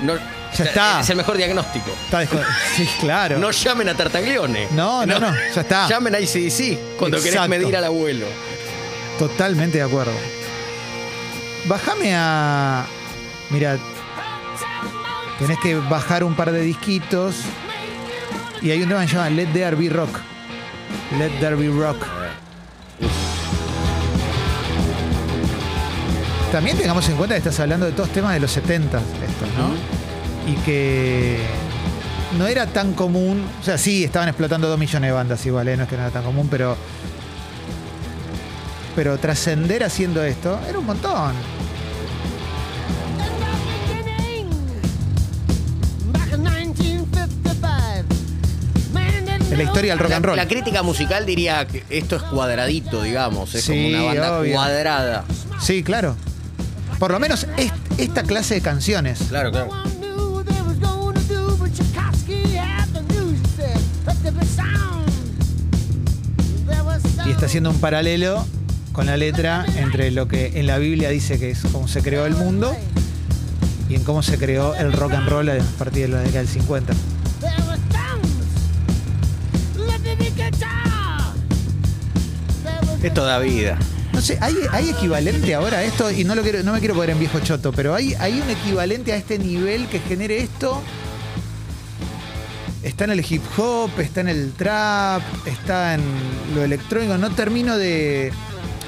no, 0.02 0.16
Ya 0.58 0.66
está. 0.66 1.00
Es 1.00 1.10
el 1.10 1.16
mejor 1.16 1.38
diagnóstico. 1.38 1.90
Está 2.04 2.26
sí, 2.76 2.86
claro. 3.00 3.40
No 3.40 3.52
llamen 3.52 3.88
a 3.88 3.96
Tartaglione. 3.96 4.68
No, 4.72 5.06
no, 5.06 5.20
no, 5.20 5.34
ya 5.56 5.62
está. 5.62 5.88
Llamen 5.88 6.16
a 6.16 6.20
ICDC 6.20 6.98
cuando 6.98 7.18
querés 7.18 7.36
Exacto. 7.36 7.50
medir 7.50 7.78
al 7.78 7.86
abuelo. 7.86 8.26
Totalmente 9.20 9.78
de 9.78 9.84
acuerdo. 9.84 10.14
Bájame 11.66 12.16
a. 12.16 12.86
Mira, 13.50 13.78
tenés 15.40 15.60
que 15.60 15.76
bajar 15.76 16.24
un 16.24 16.36
par 16.36 16.52
de 16.52 16.62
disquitos. 16.62 17.36
Y 18.62 18.72
hay 18.72 18.82
un 18.82 18.90
tema 18.90 19.02
que 19.02 19.08
se 19.08 19.16
llama 19.16 19.30
Let 19.30 19.48
There 19.54 19.76
Be 19.76 19.90
Rock. 19.90 20.20
Let 21.18 21.32
There 21.40 21.56
Be 21.56 21.68
Rock. 21.68 21.98
También 26.52 26.78
tengamos 26.78 27.08
en 27.08 27.16
cuenta 27.16 27.36
que 27.36 27.40
estás 27.40 27.60
hablando 27.62 27.86
de 27.86 27.94
todos 27.94 28.10
temas 28.10 28.34
de 28.34 28.42
los 28.42 28.52
70 28.52 28.98
estos, 28.98 29.48
¿no? 29.58 30.52
Y 30.52 30.56
que 30.66 31.40
no 32.38 32.46
era 32.46 32.68
tan 32.68 32.94
común. 32.94 33.44
O 33.62 33.64
sea, 33.64 33.78
sí, 33.78 34.04
estaban 34.04 34.28
explotando 34.28 34.68
dos 34.68 34.78
millones 34.78 35.10
de 35.10 35.12
bandas 35.14 35.46
igual, 35.46 35.68
¿eh? 35.70 35.78
no 35.78 35.84
es 35.84 35.90
que 35.90 35.96
no 35.96 36.04
era 36.04 36.12
tan 36.12 36.24
común, 36.24 36.48
pero. 36.52 36.76
Pero 38.96 39.18
trascender 39.18 39.84
haciendo 39.84 40.24
esto 40.24 40.60
era 40.68 40.78
un 40.80 40.86
montón. 40.86 41.34
En 49.50 49.58
la 49.58 49.64
historia 49.64 49.92
del 49.92 50.00
rock 50.00 50.10
La, 50.12 50.16
and 50.18 50.26
roll. 50.26 50.38
la 50.38 50.48
crítica 50.48 50.82
musical 50.82 51.26
diría 51.26 51.68
que 51.68 51.84
esto 51.90 52.16
es 52.16 52.22
cuadradito, 52.24 53.02
digamos. 53.04 53.54
Es 53.54 53.66
Sí, 53.66 53.72
como 53.74 53.88
una 53.90 54.04
banda 54.04 54.40
obvio. 54.40 54.54
cuadrada. 54.54 55.26
Sí, 55.60 55.84
claro. 55.84 56.16
Por 57.00 57.12
lo 57.12 57.20
menos 57.20 57.46
est- 57.58 57.74
esta 57.98 58.24
clase 58.24 58.56
de 58.56 58.62
canciones. 58.62 59.20
Claro, 59.30 59.52
claro. 59.52 59.70
Y 67.26 67.32
está 67.32 67.46
haciendo 67.46 67.70
un 67.70 67.80
paralelo 67.80 68.46
con 68.92 69.06
la 69.06 69.18
letra 69.18 69.66
entre 69.78 70.12
lo 70.12 70.28
que 70.28 70.60
en 70.60 70.68
la 70.68 70.78
Biblia 70.78 71.10
dice 71.10 71.40
que 71.40 71.52
es 71.52 71.62
cómo 71.72 71.88
se 71.88 72.02
creó 72.02 72.26
el 72.26 72.36
mundo 72.36 72.76
y 73.90 73.96
en 73.96 74.04
cómo 74.04 74.22
se 74.22 74.38
creó 74.38 74.76
el 74.76 74.92
rock 74.94 75.14
and 75.14 75.30
roll 75.30 75.50
a 75.50 75.58
partir 75.78 76.04
de 76.04 76.08
la 76.10 76.20
década 76.20 76.40
del 76.40 76.48
50. 76.48 76.94
Esto 83.04 83.26
da 83.26 83.40
vida. 83.40 83.80
No 84.14 84.22
sé, 84.22 84.38
¿hay, 84.42 84.56
hay 84.72 84.90
equivalente 84.90 85.56
ahora 85.56 85.80
a 85.80 85.84
esto? 85.84 86.12
Y 86.12 86.24
no, 86.24 86.36
lo 86.36 86.44
quiero, 86.44 86.62
no 86.64 86.74
me 86.74 86.80
quiero 86.80 86.94
poner 86.94 87.12
en 87.12 87.20
viejo 87.20 87.40
choto, 87.40 87.72
pero 87.72 87.96
¿hay, 87.96 88.14
¿hay 88.16 88.40
un 88.40 88.50
equivalente 88.50 89.14
a 89.14 89.16
este 89.16 89.40
nivel 89.40 89.88
que 89.88 90.00
genere 90.00 90.38
esto? 90.40 90.82
Está 92.84 93.06
en 93.06 93.12
el 93.12 93.26
hip 93.28 93.42
hop, 93.58 93.90
está 94.00 94.22
en 94.22 94.28
el 94.28 94.54
trap, 94.54 95.22
está 95.46 95.96
en 95.96 96.02
lo 96.54 96.64
electrónico. 96.64 97.18
No 97.18 97.32
termino 97.32 97.78
de... 97.78 98.32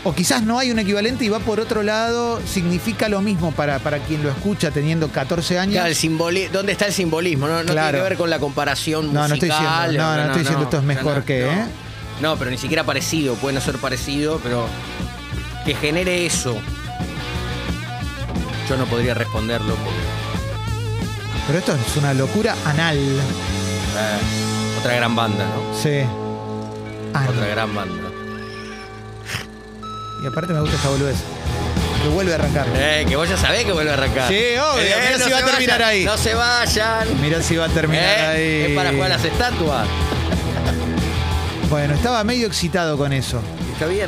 O 0.05 0.13
quizás 0.13 0.43
no 0.43 0.59
hay 0.59 0.69
un 0.69 0.79
equivalente 0.79 1.23
y 1.23 1.29
va 1.29 1.39
por 1.39 1.61
otro 1.61 1.81
lado, 1.81 2.41
significa 2.45 3.07
lo 3.07 3.21
mismo 3.21 3.53
para, 3.53 3.79
para 3.79 3.99
quien 3.99 4.21
lo 4.21 4.29
escucha 4.29 4.69
teniendo 4.69 5.07
14 5.07 5.57
años. 5.59 5.73
Claro, 5.75 5.87
el 5.87 5.95
simboli- 5.95 6.49
¿Dónde 6.49 6.73
está 6.73 6.87
el 6.87 6.93
simbolismo? 6.93 7.47
No, 7.47 7.63
no 7.63 7.71
Claro. 7.71 7.91
tiene 7.91 8.03
que 8.03 8.09
ver 8.09 8.17
con 8.17 8.29
la 8.29 8.39
comparación 8.39 9.05
musical. 9.05 9.21
No, 9.21 9.27
no 9.29 9.33
estoy 9.35 9.49
diciendo- 9.49 10.03
no, 10.03 10.15
no 10.17 10.23
estoy 10.25 10.39
diciendo 10.39 10.63
esto 10.65 10.77
es 10.77 10.83
mejor 10.83 11.23
que, 11.23 11.45
no. 11.45 11.51
¿eh? 11.51 11.65
No, 12.21 12.35
pero 12.37 12.51
ni 12.51 12.57
siquiera 12.57 12.83
parecido. 12.83 13.35
Puede 13.35 13.55
no 13.55 13.61
ser 13.61 13.77
parecido, 13.77 14.39
pero 14.43 14.67
que 15.65 15.73
genere 15.73 16.25
eso. 16.25 16.57
Yo 18.69 18.75
no 18.77 18.85
podría 18.85 19.13
responderlo 19.13 19.73
porque. 19.75 19.99
Pero 21.47 21.59
esto 21.59 21.75
es 21.75 21.97
una 21.97 22.13
locura 22.13 22.55
anal. 22.65 22.97
eh, 22.97 24.79
otra 24.79 24.95
gran 24.95 25.15
banda, 25.15 25.45
¿no? 25.45 25.81
Sí. 25.81 25.99
Anal. 27.13 27.29
Otra 27.29 27.47
gran 27.47 27.73
banda. 27.75 28.02
Y 30.23 30.27
aparte 30.27 30.53
me 30.53 30.61
gusta 30.61 30.75
esta 30.77 30.89
boludez. 30.89 31.17
Que 32.01 32.09
vuelve 32.09 32.31
a 32.33 32.35
arrancar. 32.35 32.65
Eh, 32.75 33.05
que 33.07 33.15
vos 33.15 33.27
ya 33.29 33.37
sabés 33.37 33.63
que 33.65 33.71
vuelve 33.71 33.91
a 33.91 33.93
arrancar. 33.93 34.27
Sí, 34.29 34.35
obvio. 34.35 34.83
Mirá 34.83 35.19
si 35.19 35.31
va 35.31 35.37
a 35.37 35.45
terminar 35.45 35.79
vayan, 35.79 35.81
ahí. 35.89 36.05
No 36.05 36.17
se 36.17 36.33
vayan. 36.33 37.21
Mirá 37.21 37.41
si 37.41 37.55
va 37.55 37.65
a 37.65 37.69
terminar 37.69 38.03
Eh, 38.03 38.65
ahí. 38.65 38.71
Es 38.71 38.75
para 38.77 38.91
jugar 38.91 39.09
las 39.09 39.23
estatuas. 39.25 39.87
Bueno, 41.69 41.95
estaba 41.95 42.23
medio 42.23 42.45
excitado 42.45 42.97
con 42.99 43.11
eso. 43.13 43.41
Está 43.73 43.87
bien. 43.87 44.07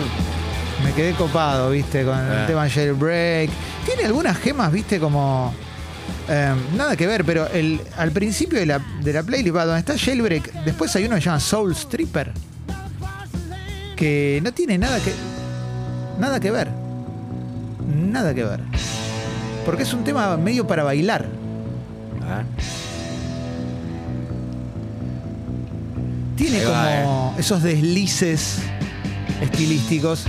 Me 0.83 0.91
quedé 0.93 1.13
copado, 1.13 1.71
viste, 1.71 2.03
con 2.05 2.15
el 2.19 2.31
Ah. 2.31 2.45
tema 2.45 2.69
Jailbreak. 2.69 3.49
Tiene 3.85 4.03
algunas 4.03 4.37
gemas, 4.37 4.71
viste, 4.71 4.99
como. 4.99 5.51
eh, 6.29 6.53
nada 6.75 6.95
que 6.95 7.07
ver, 7.07 7.25
pero 7.25 7.47
el, 7.47 7.81
al 7.97 8.11
principio 8.11 8.59
de 8.59 8.67
la, 8.67 8.79
de 9.01 9.13
la 9.13 9.23
playlist, 9.23 9.55
va, 9.55 9.65
donde 9.65 9.79
está 9.79 9.97
Jailbreak, 9.97 10.51
después 10.63 10.95
hay 10.95 11.05
uno 11.05 11.15
que 11.15 11.21
se 11.21 11.25
llama 11.25 11.39
Soul 11.39 11.71
Stripper. 11.71 12.31
Que 13.95 14.41
no 14.43 14.51
tiene 14.53 14.77
nada 14.77 14.99
que. 14.99 15.11
Nada 16.19 16.39
que 16.39 16.51
ver. 16.51 16.69
Nada 17.87 18.33
que 18.33 18.43
ver. 18.43 18.61
Porque 19.65 19.83
es 19.83 19.93
un 19.93 20.03
tema 20.03 20.37
medio 20.37 20.65
para 20.67 20.83
bailar. 20.83 21.25
Ah. 22.23 22.43
Tiene 26.35 26.65
va, 26.65 27.01
como 27.03 27.35
esos 27.37 27.63
deslices 27.63 28.59
estilísticos. 29.41 30.25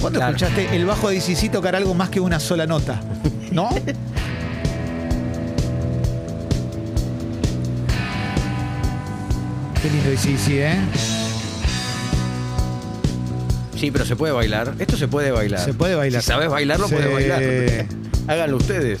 ¿Cuándo 0.00 0.18
Claro. 0.20 0.36
escuchaste 0.36 0.76
el 0.76 0.84
bajo 0.86 1.08
de 1.08 1.16
DCC 1.16 1.50
tocar 1.50 1.74
algo 1.74 1.94
más 1.94 2.10
que 2.10 2.20
una 2.20 2.38
sola 2.38 2.66
nota? 2.66 3.00
¿No? 3.50 3.68
Qué 9.82 9.90
lindo 9.90 10.10
DCC, 10.10 10.48
¿eh? 10.62 10.76
Sí, 13.76 13.90
pero 13.90 14.04
se 14.04 14.16
puede 14.16 14.32
bailar. 14.32 14.74
Esto 14.78 14.96
se 14.96 15.06
puede 15.08 15.30
bailar. 15.30 15.60
Se 15.60 15.74
puede 15.74 15.94
bailar. 15.94 16.22
Si 16.22 16.28
sabes 16.28 16.48
bailarlo, 16.48 16.88
puedes 16.88 17.12
bailar. 17.12 17.42
Háganlo 18.26 18.56
ustedes. 18.56 19.00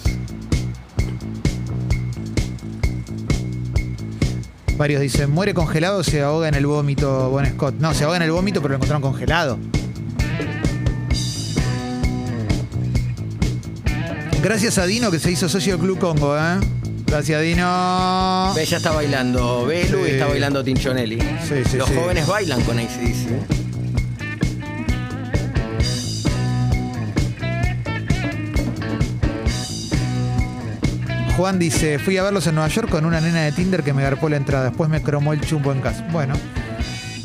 Varios 4.76 5.00
dicen, 5.00 5.30
muere 5.30 5.54
congelado 5.54 5.98
o 6.00 6.04
se 6.04 6.20
ahoga 6.20 6.48
en 6.48 6.54
el 6.54 6.66
vómito 6.66 7.30
Bon 7.30 7.46
Scott. 7.46 7.76
No, 7.78 7.94
se 7.94 8.04
ahoga 8.04 8.18
en 8.18 8.24
el 8.24 8.30
vómito, 8.30 8.60
pero 8.60 8.72
lo 8.72 8.76
encontraron 8.76 9.00
congelado. 9.02 9.58
Gracias 14.42 14.78
a 14.78 14.86
Dino 14.86 15.10
que 15.10 15.18
se 15.18 15.30
hizo 15.32 15.48
socio 15.48 15.72
del 15.72 15.80
Club 15.80 15.98
Congo, 15.98 16.36
¿eh? 16.36 16.60
Gracias, 17.06 17.40
Dino. 17.42 18.54
Ya 18.54 18.76
está 18.76 18.92
bailando 18.92 19.64
Belu 19.66 20.04
Sí. 20.04 20.10
y 20.10 20.10
está 20.12 20.26
bailando 20.26 20.62
Tinchonelli. 20.62 21.18
Sí, 21.48 21.54
sí, 21.70 21.76
Los 21.78 21.88
jóvenes 21.90 22.26
bailan 22.26 22.60
con 22.62 22.78
ACDC. 22.78 23.65
Juan 31.36 31.58
dice, 31.58 31.98
fui 31.98 32.16
a 32.16 32.22
verlos 32.22 32.46
en 32.46 32.54
Nueva 32.54 32.68
York 32.68 32.88
con 32.88 33.04
una 33.04 33.20
nena 33.20 33.42
de 33.42 33.52
Tinder 33.52 33.82
que 33.82 33.92
me 33.92 34.02
garpó 34.02 34.30
la 34.30 34.38
entrada. 34.38 34.64
Después 34.70 34.88
me 34.88 35.02
cromó 35.02 35.34
el 35.34 35.42
chumbo 35.42 35.70
en 35.70 35.82
casa. 35.82 36.02
Bueno, 36.10 36.32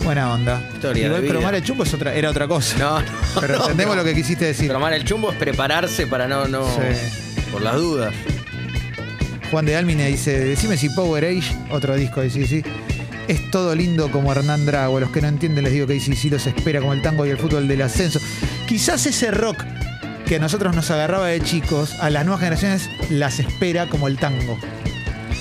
buena 0.03 0.33
onda. 0.33 0.61
Historia 0.73 1.05
Igual 1.05 1.21
de 1.21 1.27
vida. 1.27 1.33
cromar 1.33 1.55
el 1.55 1.63
chumbo 1.63 1.83
es 1.83 1.93
otra, 1.93 2.13
era 2.13 2.29
otra 2.29 2.45
cosa. 2.45 2.77
No, 2.77 2.99
no. 2.99 3.07
Pero 3.39 3.55
no, 3.55 3.61
entendemos 3.61 3.95
no. 3.95 4.01
lo 4.01 4.05
que 4.05 4.13
quisiste 4.13 4.43
decir. 4.43 4.69
Tomar 4.69 4.91
el 4.91 5.05
chumbo 5.05 5.31
es 5.31 5.37
prepararse 5.37 6.07
para 6.07 6.27
no, 6.27 6.45
no. 6.45 6.65
Sí. 6.65 7.41
Por 7.53 7.61
las 7.61 7.75
dudas. 7.75 8.13
Juan 9.49 9.65
de 9.65 9.77
Almine 9.77 10.07
dice, 10.07 10.37
decime 10.39 10.75
si 10.75 10.89
Power 10.89 11.23
Age, 11.23 11.55
otro 11.71 11.95
disco 11.95 12.19
de 12.19 12.29
sí, 12.29 12.63
es 13.29 13.51
todo 13.51 13.73
lindo 13.75 14.11
como 14.11 14.33
Hernán 14.33 14.65
Drago. 14.65 14.97
A 14.97 14.99
los 14.99 15.11
que 15.11 15.21
no 15.21 15.29
entienden 15.29 15.63
les 15.63 15.71
digo 15.71 15.87
que 15.87 15.97
sí 16.01 16.29
los 16.29 16.45
espera 16.47 16.81
como 16.81 16.91
el 16.91 17.01
tango 17.01 17.25
y 17.25 17.29
el 17.29 17.37
fútbol 17.37 17.65
del 17.65 17.81
ascenso. 17.81 18.19
Quizás 18.67 19.05
ese 19.05 19.31
rock 19.31 19.63
que 20.31 20.37
a 20.37 20.39
nosotros 20.39 20.73
nos 20.73 20.89
agarraba 20.89 21.27
de 21.27 21.41
chicos, 21.41 21.93
a 21.99 22.09
las 22.09 22.23
nuevas 22.23 22.39
generaciones 22.39 22.89
las 23.09 23.41
espera 23.41 23.89
como 23.89 24.07
el 24.07 24.15
tango. 24.17 24.57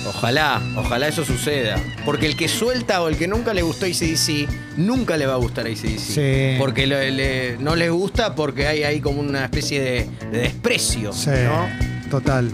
Ojalá, 0.05 0.61
ojalá 0.77 1.07
eso 1.07 1.25
suceda. 1.25 1.77
Porque 2.05 2.27
el 2.27 2.35
que 2.35 2.49
suelta 2.49 3.01
o 3.01 3.07
el 3.09 3.17
que 3.17 3.29
nunca 3.29 3.55
le 3.55 3.63
gustó 3.63 3.87
ACDC, 3.87 4.49
nunca 4.79 5.17
le 5.17 5.27
va 5.27 5.35
a 5.35 5.37
gustar 5.37 5.67
ACDC. 5.69 5.99
Sí. 6.01 6.55
Porque 6.59 6.89
le- 6.89 7.13
le- 7.13 7.57
no 7.59 7.77
les 7.77 7.89
gusta 7.89 8.35
porque 8.35 8.67
hay 8.67 8.83
ahí 8.83 9.01
como 9.01 9.21
una 9.21 9.45
especie 9.45 9.81
de, 9.81 10.09
de 10.33 10.39
desprecio. 10.39 11.13
Sí, 11.13 11.31
¿no? 11.45 11.69
total. 12.11 12.51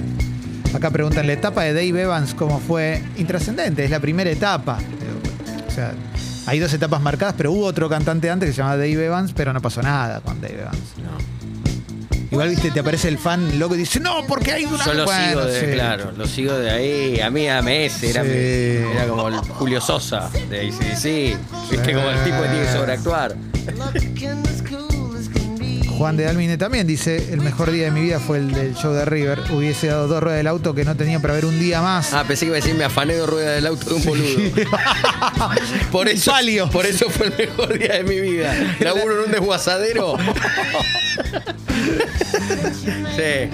Acá 0.74 0.90
preguntan, 0.90 1.26
la 1.26 1.32
etapa 1.32 1.62
de 1.62 1.72
Dave 1.72 2.02
Evans, 2.02 2.34
¿cómo 2.34 2.60
fue? 2.60 3.02
Intrascendente, 3.16 3.82
es 3.82 3.90
la 3.90 4.00
primera 4.00 4.28
etapa. 4.30 4.76
O 5.66 5.70
sea, 5.70 5.94
hay 6.44 6.58
dos 6.58 6.70
etapas 6.74 7.00
marcadas, 7.00 7.34
pero 7.34 7.50
hubo 7.52 7.64
otro 7.64 7.88
cantante 7.88 8.28
antes 8.28 8.50
que 8.50 8.52
se 8.52 8.58
llamaba 8.58 8.76
Dave 8.76 9.06
Evans, 9.06 9.32
pero 9.34 9.54
no 9.54 9.62
pasó 9.62 9.80
nada 9.80 10.20
con 10.20 10.38
Dave 10.42 10.60
Evans. 10.60 10.78
Igual, 12.30 12.48
viste, 12.50 12.70
te 12.70 12.80
aparece 12.80 13.08
el 13.08 13.18
fan 13.18 13.58
loco 13.58 13.74
y 13.74 13.78
dice, 13.78 14.00
no, 14.00 14.24
porque 14.26 14.52
hay 14.52 14.64
una... 14.64 14.84
Yo 14.84 14.94
lo 14.94 15.04
Bueno, 15.04 15.28
sigo 15.28 15.44
de, 15.44 15.60
sí. 15.60 15.66
claro, 15.72 16.12
lo 16.16 16.26
sigo 16.26 16.58
de 16.58 16.70
ahí. 16.70 17.20
A 17.20 17.30
mí, 17.30 17.48
a 17.48 17.62
MS, 17.62 18.02
era, 18.02 18.22
Sí. 18.24 18.30
era 18.30 19.06
como 19.08 19.28
el 19.28 19.36
Julio 19.36 19.80
Sosa 19.80 20.28
de 20.50 20.68
ACDC. 20.68 21.38
Viste, 21.70 21.92
como 21.92 22.08
el 22.10 22.24
tipo 22.24 22.42
que 22.42 22.48
tiene 22.48 22.64
que 22.66 22.72
sobreactuar. 22.72 23.36
Juan 25.96 26.16
de 26.18 26.28
Almine 26.28 26.58
también 26.58 26.86
dice, 26.86 27.32
el 27.32 27.40
mejor 27.40 27.70
día 27.70 27.86
de 27.86 27.90
mi 27.90 28.02
vida 28.02 28.20
fue 28.20 28.36
el 28.38 28.52
del 28.52 28.74
show 28.74 28.92
de 28.92 29.06
River. 29.06 29.40
Hubiese 29.50 29.86
dado 29.86 30.06
dos 30.08 30.22
ruedas 30.22 30.36
del 30.38 30.46
auto 30.46 30.74
que 30.74 30.84
no 30.84 30.94
tenía 30.94 31.20
para 31.20 31.32
ver 31.32 31.46
un 31.46 31.58
día 31.58 31.80
más. 31.80 32.12
Ah, 32.12 32.22
pensé 32.28 32.44
que 32.44 32.48
iba 32.48 32.58
a 32.58 32.60
decir, 32.60 32.74
me 32.74 32.84
afané 32.84 33.14
de 33.14 33.24
rueda 33.24 33.52
del 33.52 33.66
auto 33.66 33.86
de 33.86 33.94
un 33.94 34.04
boludo. 34.04 34.28
Por 35.90 36.06
eso, 36.08 36.32
Palio. 36.32 36.68
por 36.68 36.84
eso 36.84 37.08
fue 37.08 37.28
el 37.28 37.34
mejor 37.38 37.78
día 37.78 37.94
de 37.94 38.04
mi 38.04 38.20
vida. 38.20 38.54
Laburo 38.80 39.20
en 39.20 39.24
un 39.26 39.32
desguazadero. 39.32 40.18
sí, 43.16 43.48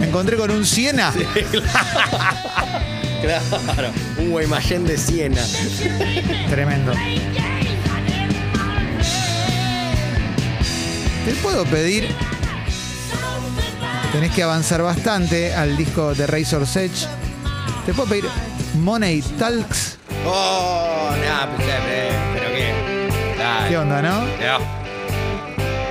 Me 0.00 0.08
encontré 0.08 0.36
con 0.36 0.50
un 0.50 0.66
Siena. 0.66 1.12
claro. 3.22 3.92
Un 4.18 4.30
Guaymallén 4.30 4.84
de 4.84 4.98
Siena. 4.98 5.42
Tremendo. 6.50 6.92
Te 11.28 11.34
puedo 11.34 11.66
pedir. 11.66 12.08
Tenés 14.12 14.32
que 14.32 14.42
avanzar 14.42 14.80
bastante 14.80 15.52
al 15.52 15.76
disco 15.76 16.14
de 16.14 16.26
Razor's 16.26 16.74
Edge. 16.76 17.06
¿Te 17.84 17.92
puedo 17.92 18.08
pedir 18.08 18.24
Money 18.76 19.20
Talks? 19.38 19.98
Oh, 20.24 21.10
no, 21.10 21.56
pues, 21.56 21.68
eh, 21.68 22.10
pero 22.32 22.48
qué. 22.48 23.38
Dale. 23.38 23.68
¿Qué 23.68 23.76
onda, 23.76 24.00
no? 24.00 24.22
No. 24.22 24.77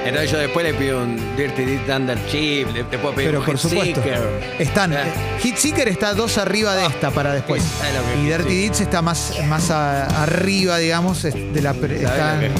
Entonces 0.07 0.31
yo 0.31 0.37
después 0.37 0.65
le 0.65 0.73
pido 0.73 1.03
un 1.03 1.35
Dirty 1.35 1.63
Deed 1.65 1.95
Under 1.95 2.17
Chip, 2.27 2.73
le- 2.73 2.83
te 2.85 2.97
puedo 2.97 3.13
pedir 3.15 3.29
Pero 3.29 3.39
un 3.39 3.45
por 3.45 3.55
Hit 3.57 3.69
supuesto. 3.69 4.01
Seeker. 4.03 4.55
Están. 4.59 4.93
Ah. 4.93 5.03
Hit 5.41 5.55
Seeker 5.57 5.87
está 5.89 6.13
dos 6.13 6.37
arriba 6.37 6.75
de 6.75 6.85
esta 6.85 7.11
para 7.11 7.33
después. 7.33 7.61
¿sabes 7.63 7.93
lo 7.95 8.01
que 8.05 8.19
Y 8.21 8.25
Dirty 8.31 8.61
Deeds 8.61 8.81
está 8.81 9.01
más, 9.01 9.33
más 9.47 9.69
a- 9.71 10.23
arriba, 10.23 10.77
digamos, 10.77 11.23
de 11.23 11.61
la, 11.61 11.71
está 11.71 12.43
en, 12.43 12.51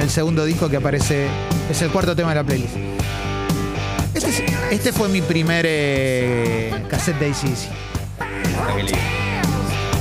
el 0.00 0.10
segundo 0.10 0.44
disco 0.44 0.68
que 0.68 0.76
aparece. 0.76 1.26
Es 1.70 1.80
el 1.82 1.90
cuarto 1.90 2.14
tema 2.16 2.30
de 2.30 2.34
la 2.36 2.44
playlist. 2.44 2.74
Este, 4.14 4.30
es- 4.30 4.42
este 4.70 4.92
fue 4.92 5.08
mi 5.08 5.20
primer 5.20 5.64
eh, 5.68 6.72
cassette 6.88 7.18
de 7.18 7.26
ACDC. 7.26 7.68
Ah. 8.20 8.66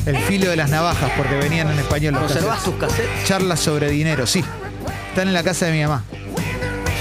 El 0.06 0.18
filo 0.18 0.50
de 0.50 0.56
las 0.58 0.70
navajas, 0.70 1.12
porque 1.16 1.36
venían 1.36 1.70
en 1.72 1.80
español 1.80 2.14
los 2.14 2.24
¿Conservás 2.24 2.58
cassettes. 2.60 2.80
tus 2.80 2.88
cassettes? 2.90 3.24
Charlas 3.26 3.60
sobre 3.60 3.90
dinero, 3.90 4.28
sí. 4.28 4.44
Están 5.10 5.28
en 5.30 5.34
la 5.34 5.44
casa 5.44 5.66
de 5.68 5.72
mi 5.72 5.82
mamá. 5.82 6.04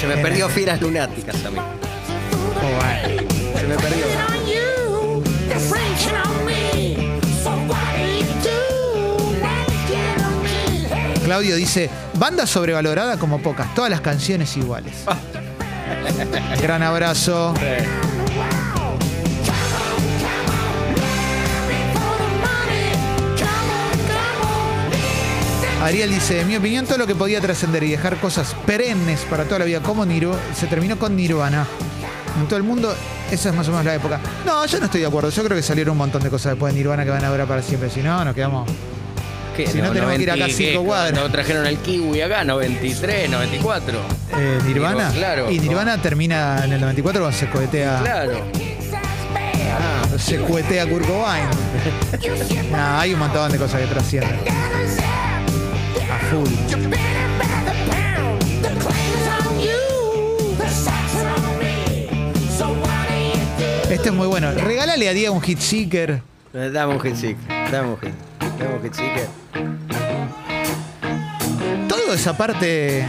Se 0.03 0.09
me 0.09 0.17
perdió 0.17 0.49
Fieras 0.49 0.81
Lunáticas 0.81 1.45
a 1.45 1.51
mí. 1.53 1.59
Oh, 1.61 2.77
bueno. 2.77 3.23
Se 3.57 3.67
me 3.69 3.77
perdió. 3.77 4.05
Claudio 11.25 11.55
dice, 11.55 11.89
banda 12.15 12.49
sobrevalorada 12.49 13.17
como 13.17 13.41
pocas, 13.41 13.73
todas 13.77 13.93
las 13.93 14.01
canciones 14.01 14.57
iguales. 14.57 15.05
Gran 16.61 16.83
abrazo. 16.83 17.55
Ariel 25.83 26.11
dice, 26.11 26.41
en 26.41 26.49
mi 26.49 26.57
opinión, 26.57 26.87
todo 26.87 26.99
lo 26.99 27.07
que 27.07 27.15
podía 27.15 27.41
trascender 27.41 27.83
y 27.83 27.91
dejar 27.91 28.17
cosas 28.19 28.55
perennes 28.67 29.21
para 29.29 29.45
toda 29.45 29.61
la 29.61 29.65
vida 29.65 29.81
como 29.81 30.07
Nirvana, 30.07 30.39
se 30.55 30.67
terminó 30.69 30.97
con 30.97 31.17
Nirvana. 31.17 31.67
En 32.39 32.47
todo 32.47 32.57
el 32.57 32.63
mundo, 32.63 32.95
esa 33.31 33.49
es 33.49 33.55
más 33.55 33.67
o 33.67 33.73
menos 33.73 33.85
la 33.85 33.95
época. 33.97 34.21
No, 34.47 34.65
yo 34.65 34.79
no 34.79 34.85
estoy 34.87 35.01
de 35.01 35.07
acuerdo. 35.09 35.31
Yo 35.31 35.43
creo 35.45 35.57
que 35.57 35.63
salieron 35.63 35.93
un 35.93 35.99
montón 35.99 36.23
de 36.23 36.31
cosas 36.31 36.53
después 36.53 36.73
de 36.73 36.79
Nirvana 36.79 37.05
que 37.05 37.11
van 37.11 37.25
a 37.25 37.29
durar 37.31 37.49
para 37.49 37.63
siempre. 37.63 37.91
Si 37.91 38.01
no, 38.01 38.25
nos 38.25 38.35
quedamos... 38.35 38.71
¿Qué? 39.57 39.67
Si 39.67 39.83
no, 39.83 39.91
tenemos 39.91 40.17
que 40.17 40.23
ir 40.23 40.31
acá 40.31 40.41
90 40.47 40.57
cinco 40.57 40.85
cuadras. 40.85 41.13
Cuando 41.19 41.31
trajeron 41.33 41.67
el 41.67 41.77
kiwi 41.79 42.21
acá, 42.23 42.45
93, 42.45 43.29
94. 43.29 43.99
Eh, 44.39 44.59
Nirvana. 44.65 45.11
Claro. 45.11 45.51
Y 45.51 45.59
Nirvana 45.59 46.01
termina 46.01 46.65
en 46.65 46.73
el 46.73 46.81
94 46.81 47.21
cuando 47.21 47.39
se 47.39 47.51
cohetea, 47.51 48.01
Claro. 48.03 48.33
Ah, 49.75 50.19
se 50.19 50.39
cohetea 50.39 50.87
Kurt 50.87 51.07
Cobain. 51.07 51.45
Nah, 52.71 53.01
hay 53.01 53.13
un 53.13 53.19
montón 53.19 53.53
de 53.53 53.59
cosas 53.59 53.81
que 53.81 53.87
trascienden. 53.89 54.62
Full. 56.33 56.49
Este 63.91 64.09
es 64.09 64.15
muy 64.15 64.27
bueno. 64.27 64.51
Regálale 64.53 65.11
a 65.11 65.13
Diego 65.13 65.35
un 65.35 65.43
hit 65.43 65.59
seeker. 65.59 66.23
Eh, 66.55 66.71
Dame 66.73 66.95
un 66.95 67.01
hit 67.01 67.17
seeker. 67.17 67.71
Dame 67.71 67.91
un 67.91 67.99
hit. 67.99 68.15
Dame 68.59 68.75
un 68.77 68.83
hit 68.83 68.95
seeker. 68.95 69.29
Todo 71.87 72.15
esa 72.15 72.35
parte. 72.35 73.05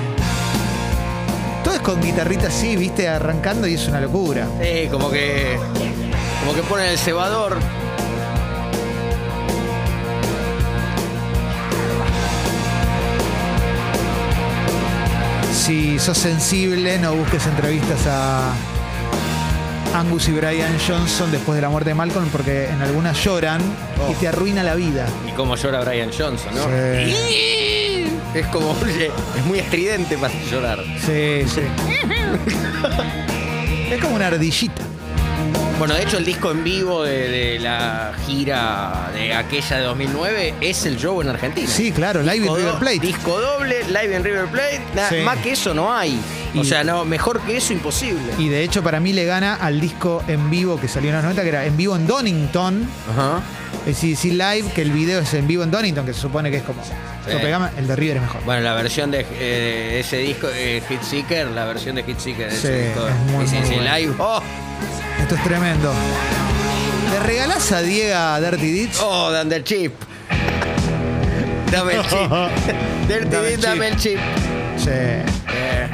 Todo 1.63 1.75
es 1.75 1.79
con 1.79 2.01
guitarrita 2.01 2.47
así, 2.47 2.75
viste, 2.75 3.07
arrancando 3.07 3.67
y 3.67 3.75
es 3.75 3.87
una 3.87 4.01
locura. 4.01 4.49
Sí, 4.61 4.89
como 4.91 5.09
que. 5.09 5.57
Como 6.41 6.53
que 6.53 6.61
ponen 6.63 6.87
el 6.87 6.97
cebador. 6.97 7.57
Si 15.65 15.97
sos 15.97 16.17
sensible, 16.17 16.99
no 16.99 17.13
busques 17.15 17.45
entrevistas 17.47 18.05
a 18.07 18.51
Angus 19.95 20.27
y 20.27 20.31
Brian 20.33 20.75
Johnson 20.85 21.31
después 21.31 21.55
de 21.55 21.61
la 21.61 21.69
muerte 21.69 21.91
de 21.91 21.95
Malcolm, 21.95 22.27
porque 22.29 22.67
en 22.69 22.81
algunas 22.81 23.17
lloran 23.23 23.61
y 23.61 24.01
Oh. 24.13 24.15
te 24.19 24.27
arruina 24.27 24.61
la 24.63 24.75
vida. 24.75 25.05
Y 25.27 25.31
como 25.31 25.55
llora 25.55 25.79
Brian 25.81 26.09
Johnson, 26.17 26.53
¿no? 26.53 26.63
Sí. 26.65 28.07
Es 28.33 28.45
como. 28.47 28.71
oye, 28.71 29.09
Es 29.37 29.45
muy 29.45 29.59
estridente 29.59 30.17
para 30.17 30.33
llorar. 30.51 30.79
Sí, 30.99 31.43
sí. 31.47 31.61
es 33.91 34.01
como 34.01 34.15
una 34.15 34.27
ardillita. 34.27 34.81
Bueno, 35.79 35.95
de 35.95 36.03
hecho, 36.03 36.17
el 36.17 36.23
disco 36.25 36.51
en 36.51 36.63
vivo 36.63 37.03
de, 37.03 37.27
de 37.27 37.59
la 37.59 38.13
gira 38.25 39.09
de 39.13 39.33
aquella 39.33 39.77
de 39.77 39.83
2009 39.83 40.53
es 40.61 40.85
el 40.85 40.97
show 40.97 41.19
en 41.21 41.29
Argentina. 41.29 41.67
Sí, 41.67 41.91
claro, 41.91 42.21
Live 42.21 42.45
in 42.45 42.55
River 42.55 42.75
Plate. 42.79 42.99
Disco 42.99 43.41
doble, 43.41 43.83
live 43.87 44.15
en 44.15 44.23
River 44.23 44.45
Plate. 44.47 44.81
Nada 44.95 45.09
Sí. 45.09 45.15
Más 45.25 45.39
que 45.39 45.51
eso 45.51 45.73
no 45.73 45.93
hay. 45.93 46.17
O 46.55 46.59
Y- 46.61 46.65
sea, 46.65 46.83
no, 46.85 47.03
mejor 47.03 47.41
que 47.41 47.57
eso 47.57 47.73
imposible. 47.73 48.21
Y 48.37 48.47
de 48.49 48.63
hecho, 48.63 48.81
para 48.83 48.99
mí 49.01 49.11
le 49.11 49.25
gana 49.25 49.55
al 49.55 49.81
disco 49.81 50.23
en 50.27 50.49
vivo 50.49 50.79
que 50.79 50.87
salió 50.87 51.09
en 51.09 51.15
los 51.15 51.23
90, 51.23 51.41
que 51.43 51.49
era 51.49 51.65
en 51.65 51.75
vivo 51.75 51.95
en 51.97 52.07
Donington. 52.07 52.87
Ajá. 53.11 53.41
Es 53.85 53.97
CDC 53.97 54.25
Live, 54.31 54.71
que 54.73 54.83
el 54.83 54.91
video 54.91 55.19
es 55.19 55.33
en 55.33 55.47
vivo 55.47 55.63
en 55.63 55.71
Donington, 55.71 56.05
que 56.05 56.13
se 56.13 56.21
supone 56.21 56.49
que 56.51 56.57
es 56.57 56.63
como 56.63 56.81
tope 57.29 57.49
gama, 57.49 57.71
el 57.77 57.87
de 57.87 57.95
River 57.95 58.17
es 58.17 58.21
mejor. 58.23 58.41
Bueno, 58.45 58.61
la 58.61 58.73
versión 58.75 59.11
de 59.11 59.25
eh, 59.39 59.99
ese 59.99 60.17
disco, 60.17 60.47
eh, 60.53 60.81
Hit 60.87 61.01
Seeker, 61.01 61.47
la 61.47 61.65
versión 61.65 61.95
de 61.95 62.03
Hit 62.03 62.19
Seeker 62.19 62.49
de 62.49 62.55
Sí, 62.55 62.67
ese 62.67 62.85
disco. 62.87 63.07
es 63.07 63.15
muy, 63.31 63.47
sí, 63.47 63.55
sí, 63.63 63.75
muy 63.75 63.85
sí, 63.87 63.91
live. 64.01 64.13
Oh, 64.19 64.41
Esto 65.21 65.35
es 65.35 65.43
tremendo. 65.43 65.93
¿Le 67.11 67.19
regalás 67.21 67.71
a 67.71 67.81
Diego 67.81 68.39
Dirty 68.41 68.71
Deeds? 68.71 68.99
oh, 69.01 69.31
dame 69.31 69.55
el 69.57 69.63
chip. 69.63 69.93
Dame 71.71 71.93
el 71.93 72.01
chip. 72.03 72.19
Dirty 73.07 73.29
Dame 73.29 73.47
Deed, 73.49 73.59
dame 73.59 73.87
el 73.89 73.95
chip. 73.97 74.19
Sí. 74.77 74.89
Eh. 74.89 75.87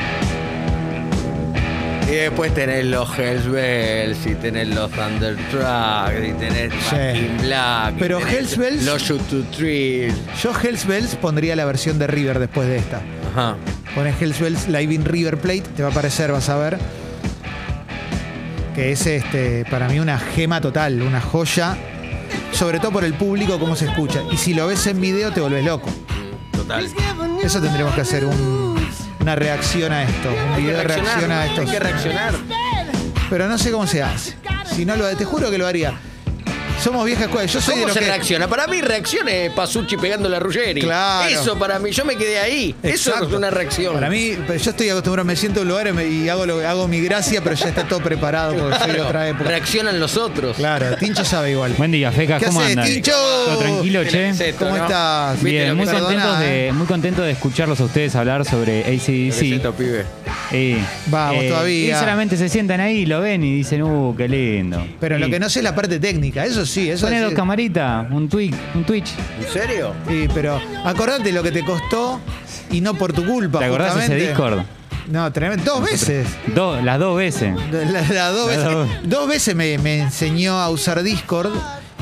Y 2.08 2.12
después 2.16 2.52
tenés 2.56 2.86
los 2.86 3.08
Hells 3.20 3.48
Bells, 3.48 4.18
y 4.26 4.34
tenés 4.36 4.68
los 4.70 4.90
Thunderstruck, 4.92 6.12
y 6.28 6.32
tenés 6.40 6.74
Sí. 6.90 6.96
Back 6.96 7.42
Black. 7.44 7.94
Pero 8.00 8.20
Hells 8.28 8.58
Bells- 8.58 8.82
Los 8.82 9.04
Shoot 9.04 9.22
to 9.30 9.44
Thrill. 9.56 10.12
Yo 10.42 10.52
Hells 10.60 10.88
Bells 10.88 11.16
pondría 11.16 11.56
la 11.56 11.66
versión 11.66 12.00
de 12.00 12.08
River 12.08 12.40
después 12.40 12.68
de 12.68 12.78
esta. 12.78 13.02
Ajá. 13.32 13.56
Pones 13.94 14.20
Hells 14.20 14.40
Bells 14.40 14.68
Live 14.68 14.92
in 14.94 15.06
River 15.06 15.38
Plate, 15.38 15.62
te 15.76 15.84
va 15.84 15.90
a 15.90 15.92
aparecer, 15.92 16.32
vas 16.32 16.50
a 16.50 16.58
ver. 16.58 16.80
Que 18.80 18.94
es 18.94 19.06
este, 19.08 19.66
para 19.70 19.90
mí 19.90 20.00
una 20.00 20.18
gema 20.18 20.62
total, 20.62 21.02
una 21.02 21.20
joya. 21.20 21.76
Sobre 22.54 22.80
todo 22.80 22.94
por 22.94 23.04
el 23.04 23.14
público, 23.14 23.60
cómo 23.60 23.76
se 23.76 23.84
escucha. 23.88 24.22
Y 24.32 24.38
si 24.38 24.54
lo 24.54 24.68
ves 24.68 24.88
en 24.88 25.02
video, 25.02 25.34
te 25.34 25.42
volvés 25.42 25.66
loco. 25.66 25.90
Total. 26.54 26.88
Eso 27.44 27.60
tendremos 27.60 27.94
que 27.94 28.00
hacer 28.00 28.24
un- 28.24 28.80
una 29.20 29.36
reacción 29.36 29.92
a 29.92 30.04
esto. 30.04 30.30
Un 30.52 30.56
video 30.64 30.78
de 30.78 30.84
reacción 30.86 31.30
a 31.30 31.46
esto. 31.48 31.60
hay 31.60 31.68
que 31.68 31.78
reaccionar. 31.78 32.34
Pero 33.30 33.50
no 33.50 33.58
sé 33.58 33.70
cómo 33.70 33.86
se 33.86 34.02
hace. 34.02 34.38
Si 34.74 34.86
no 34.86 34.96
lo 34.96 35.14
te 35.18 35.26
juro 35.26 35.52
que 35.52 35.58
lo 35.58 35.68
haría. 35.68 36.00
Somos 36.84 37.06
vieja 37.06 37.26
escuela. 37.26 37.46
Yo 37.46 37.60
soy 37.60 37.76
de 37.76 37.82
¿Cómo 37.82 37.88
los 37.88 37.94
se 37.94 38.00
que. 38.00 38.06
reacciona? 38.06 38.48
Para 38.48 38.66
mí 38.68 38.80
reaccione 38.82 39.52
Pasucci 39.54 39.98
pegándole 39.98 40.38
a 40.38 40.40
Ruggeri. 40.40 40.82
Claro. 40.82 41.30
Eso 41.30 41.60
para 41.60 41.78
mí, 41.78 41.92
yo 41.92 42.06
me 42.06 42.16
quedé 42.16 42.40
ahí. 42.40 42.74
Eso 42.82 43.10
Exacto. 43.10 43.28
es 43.30 43.34
una 43.34 43.50
reacción. 43.50 43.94
Para 43.96 44.10
mí, 44.10 44.38
pero 44.48 44.58
yo 44.58 44.72
estoy 44.72 44.90
acostumbrado, 44.90 45.26
me 45.26 45.36
siento 45.36 45.60
en 45.62 45.68
un 45.68 45.70
lugar 45.72 45.94
y, 46.06 46.30
hago, 46.30 46.46
lo, 46.46 46.66
hago 46.66 46.88
mi 46.88 47.02
gracia, 47.02 47.42
pero 47.44 47.56
ya 47.56 47.68
está 47.68 47.86
todo 47.86 48.00
preparado 48.00 48.56
porque 48.56 48.78
soy 48.78 48.88
de 48.88 48.94
Claro, 48.94 49.08
otra 49.10 49.28
época. 49.30 49.50
reaccionan 49.50 50.00
los 50.00 50.16
otros. 50.16 50.56
Claro, 50.56 50.96
Tincho 50.98 51.26
sabe 51.26 51.52
igual. 51.52 51.74
Buen 51.78 51.92
día, 51.92 52.12
Feca, 52.14 52.40
¿Qué 52.40 52.46
¿cómo 52.46 52.62
andan? 52.62 52.86
Tincho? 52.88 53.12
¿Todo 53.12 53.58
tranquilo, 53.58 54.02
¿Qué 54.04 54.34
che? 54.38 54.54
¿Cómo 54.54 54.78
no? 54.78 54.84
estás? 54.84 55.34
¿Viste 55.44 55.50
Bien, 55.50 55.76
muy 55.76 55.86
contentos, 55.86 56.42
eh. 56.42 56.46
de, 56.46 56.72
muy 56.72 56.88
contentos 56.88 57.26
de 57.26 57.32
escucharlos 57.32 57.80
a 57.82 57.84
ustedes 57.84 58.16
hablar 58.16 58.46
sobre 58.46 58.82
ACDC. 58.84 59.70
Pibe. 59.76 60.06
Eh, 60.52 60.82
Vamos, 61.08 61.46
todavía. 61.48 61.96
Y 61.96 62.00
solamente 62.00 62.38
se 62.38 62.48
sientan 62.50 62.80
ahí, 62.80 63.06
lo 63.06 63.20
ven 63.22 63.44
y 63.44 63.54
dicen, 63.54 63.84
uh, 63.84 64.16
qué 64.16 64.28
lindo. 64.30 64.86
Pero 65.00 65.20
lo 65.20 65.30
que 65.30 65.40
no 65.40 65.50
sé 65.50 65.60
es 65.60 65.64
la 65.64 65.76
parte 65.76 66.00
técnica, 66.00 66.46
eso 66.46 66.66
sí, 66.70 66.90
eso 66.90 67.06
Pone 67.08 67.18
sí. 67.20 67.24
dos 67.26 67.34
camaritas, 67.34 68.06
un 68.12 68.30
Twitch, 68.30 68.56
un 68.76 68.84
Twitch. 68.84 69.10
¿En 69.46 69.52
serio? 69.54 69.94
Sí, 70.08 70.28
pero 70.34 70.60
acordate 70.86 71.32
lo 71.32 71.42
que 71.44 71.52
te 71.52 71.64
costó 71.66 72.20
y 72.72 72.82
no 72.82 72.94
por 72.94 73.14
tu 73.14 73.26
culpa. 73.26 73.60
¿Te 73.60 73.66
acordás 73.66 73.96
de 73.96 74.02
ese 74.02 74.08
justamente. 74.14 74.28
Discord? 74.30 74.60
No, 75.08 75.32
tremendo. 75.32 75.64
Dos 75.64 75.84
veces. 75.84 76.28
Do- 76.54 76.80
las 76.82 77.00
dos 77.00 77.18
veces. 77.18 77.56
La- 77.72 78.02
la- 78.14 78.30
dos, 78.30 78.48
Las 78.52 78.58
veces 78.58 78.72
dos. 78.74 78.90
dos 79.04 79.28
veces 79.28 79.56
me, 79.56 79.78
me 79.80 80.00
enseñó 80.02 80.60
a 80.60 80.70
usar 80.70 81.02
Discord 81.02 81.52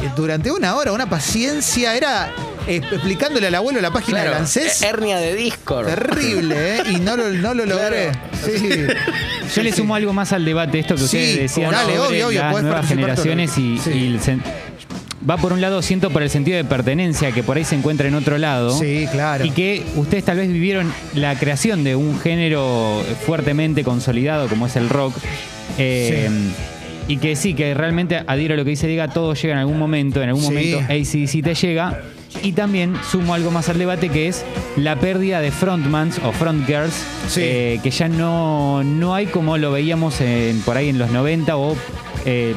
eh, 0.04 0.10
durante 0.16 0.52
una 0.52 0.76
hora, 0.76 0.92
una 0.92 1.10
paciencia. 1.10 1.96
Era 1.96 2.30
eh, 2.68 2.82
explicándole 2.92 3.48
al 3.48 3.56
abuelo 3.56 3.80
la 3.80 3.92
página 3.92 4.20
Claro. 4.20 4.32
de 4.32 4.38
ANSES. 4.42 4.82
eh, 4.82 4.88
Hernia 4.88 5.18
de 5.20 5.36
Discord. 5.36 5.86
Terrible, 5.88 6.76
¿eh? 6.80 6.84
Y 6.92 6.96
no 6.98 7.16
lo, 7.16 7.30
no 7.30 7.54
lo 7.54 7.66
logré. 7.74 8.12
Sí. 8.44 8.70
Yo 9.56 9.64
le 9.64 9.72
sumo 9.72 9.96
algo 9.96 10.14
más 10.14 10.32
al 10.34 10.46
debate, 10.46 10.80
esto 10.80 10.96
que 10.96 11.02
Sí, 11.02 11.06
ustedes 11.06 11.38
decían 11.40 11.72
dale, 11.72 11.96
sobre 11.98 12.24
obvio, 12.26 12.42
las 12.42 12.62
nuevas 12.64 12.88
generaciones 12.88 13.58
y, 13.58 13.78
sí. 13.78 13.90
y 13.92 14.08
el 14.08 14.20
sen- 14.20 14.42
va 15.30 15.38
por 15.38 15.52
un 15.54 15.60
lado, 15.62 15.82
siento 15.82 16.10
por 16.10 16.24
el 16.24 16.30
sentido 16.30 16.58
de 16.58 16.64
pertenencia, 16.64 17.32
que 17.32 17.44
por 17.44 17.58
ahí 17.58 17.64
se 17.66 17.76
encuentra 17.76 18.08
en 18.08 18.16
otro 18.16 18.38
lado. 18.38 18.78
Sí, 18.78 19.08
claro. 19.12 19.44
Y 19.46 19.50
que 19.52 19.84
ustedes 19.96 20.24
tal 20.24 20.38
vez 20.38 20.48
vivieron 20.52 20.94
la 21.16 21.38
creación 21.38 21.84
de 21.84 21.96
un 21.96 22.20
género 22.20 23.04
fuertemente 23.26 23.84
consolidado 23.84 24.48
como 24.48 24.68
es 24.68 24.76
el 24.76 24.90
rock. 24.90 25.16
Eh, 25.78 26.30
Y 27.10 27.18
que 27.18 27.38
sí, 27.38 27.54
que 27.54 27.74
realmente 27.74 28.22
adhiero 28.28 28.54
a 28.54 28.58
lo 28.58 28.66
que 28.66 28.72
dice 28.72 28.86
Diga, 28.86 29.08
todo 29.08 29.34
llega 29.34 29.54
en 29.54 29.60
algún 29.60 29.80
momento, 29.80 30.22
en 30.22 30.28
algún 30.30 30.44
Sí. 30.44 30.50
momento 30.50 30.80
ACDC 30.92 31.42
te 31.42 31.56
llega. 31.56 32.02
Y 32.43 32.52
también 32.54 32.95
sumo 33.12 33.34
algo 33.34 33.52
más 33.52 33.69
al 33.69 33.78
debate 33.78 34.10
que 34.10 34.28
es 34.28 34.43
la 34.76 34.95
pérdida 35.00 35.41
de 35.41 35.52
frontmans 35.52 36.19
o 36.23 36.32
frontgirls, 36.32 36.93
Sí. 37.30 37.41
eh, 37.43 37.80
que 37.84 37.91
ya 37.91 38.08
no, 38.08 38.84
no 38.84 39.13
hay 39.15 39.26
como 39.28 39.58
lo 39.58 39.71
veíamos 39.71 40.21
en- 40.21 40.62
por 40.62 40.78
ahí 40.78 40.89
en 40.89 40.97
los 41.00 41.10
90 41.12 41.58
o 41.58 41.76
eh, 42.26 42.56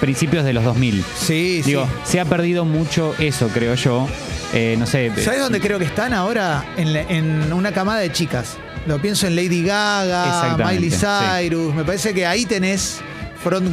principios 0.00 0.44
de 0.44 0.52
los 0.52 0.64
2000. 0.64 1.04
Sí, 1.16 1.62
Digo, 1.64 1.84
sí. 1.84 2.12
se 2.12 2.20
ha 2.20 2.24
perdido 2.24 2.64
mucho 2.64 3.14
eso, 3.18 3.48
creo 3.48 3.74
yo. 3.74 4.08
Eh, 4.54 4.76
no 4.78 4.86
sé. 4.86 5.10
¿Sabes 5.22 5.40
dónde 5.40 5.60
creo 5.60 5.78
que 5.78 5.84
están 5.86 6.12
ahora? 6.12 6.64
En, 6.76 6.92
la- 6.92 7.02
en 7.02 7.52
una 7.52 7.72
camada 7.72 8.00
de 8.00 8.12
chicas. 8.12 8.56
Lo 8.86 9.00
pienso 9.00 9.26
en 9.28 9.36
Lady 9.36 9.62
Gaga, 9.64 10.56
Miley 10.58 10.90
sí. 10.90 10.96
Cyrus. 11.40 11.72
Me 11.74 11.84
parece 11.84 12.12
que 12.12 12.26
ahí 12.26 12.44
tenés 12.46 13.00
front, 13.42 13.68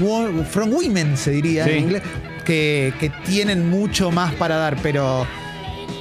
front 0.47 0.71
women, 0.73 1.17
se 1.17 1.31
diría 1.31 1.63
Sí. 1.65 1.71
en 1.71 1.77
inglés, 1.79 2.01
que, 2.45 2.93
que 2.99 3.09
tienen 3.25 3.69
mucho 3.69 4.11
más 4.11 4.33
para 4.35 4.57
dar, 4.57 4.77
pero, 4.83 5.25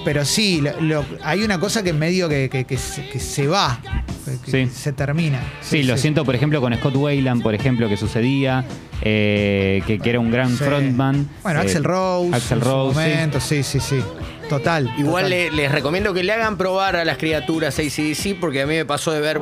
pero 0.09 0.25
sí, 0.25 0.63
lo- 0.63 0.81
lo- 0.81 1.05
hay 1.23 1.43
una 1.43 1.61
cosa 1.61 1.83
que 1.83 1.93
medio 1.93 2.31
que, 2.31 2.49
que- 2.49 2.65
que 2.65 2.79
se, 2.79 3.07
que 3.11 3.21
se 3.21 3.47
va, 3.47 3.79
que 4.43 4.51
Sí. 4.51 4.71
se 4.75 4.95
termina. 4.95 5.39
Sí, 5.61 5.83
lo 5.83 5.99
siento, 5.99 6.25
por 6.25 6.35
ejemplo, 6.35 6.63
con 6.63 6.75
Scott 6.75 6.97
Wayland, 6.97 7.43
por 7.43 7.55
ejemplo, 7.55 7.91
que 7.91 7.99
sucedía, 7.99 8.65
eh, 9.03 9.83
que, 9.87 9.99
que 9.99 10.09
era 10.09 10.19
un 10.19 10.31
gran 10.31 10.49
Sí. 10.57 10.65
frontman. 10.65 11.29
Bueno, 11.43 11.61
Eh, 11.61 11.65
Axel 11.65 11.85
Rose. 11.85 12.35
Axel 12.35 12.57
en 12.59 12.65
su 12.65 12.71
Rose, 12.71 12.95
sí. 13.05 13.11
momento, 13.11 13.41
sí, 13.41 13.63
sí, 13.63 13.81
sí. 13.81 14.01
Total. 14.49 14.91
Igual 14.97 15.25
total. 15.25 15.29
le- 15.31 15.51
les 15.51 15.71
recomiendo 15.71 16.15
que 16.15 16.23
le 16.23 16.33
hagan 16.33 16.57
probar 16.57 16.97
a 16.97 17.05
las 17.05 17.19
criaturas 17.19 17.79
ACDC 17.79 18.35
porque 18.41 18.63
a 18.63 18.67
mí 18.67 18.77
me 18.77 18.87
pasó 18.87 19.13
de 19.13 19.21
ver 19.21 19.39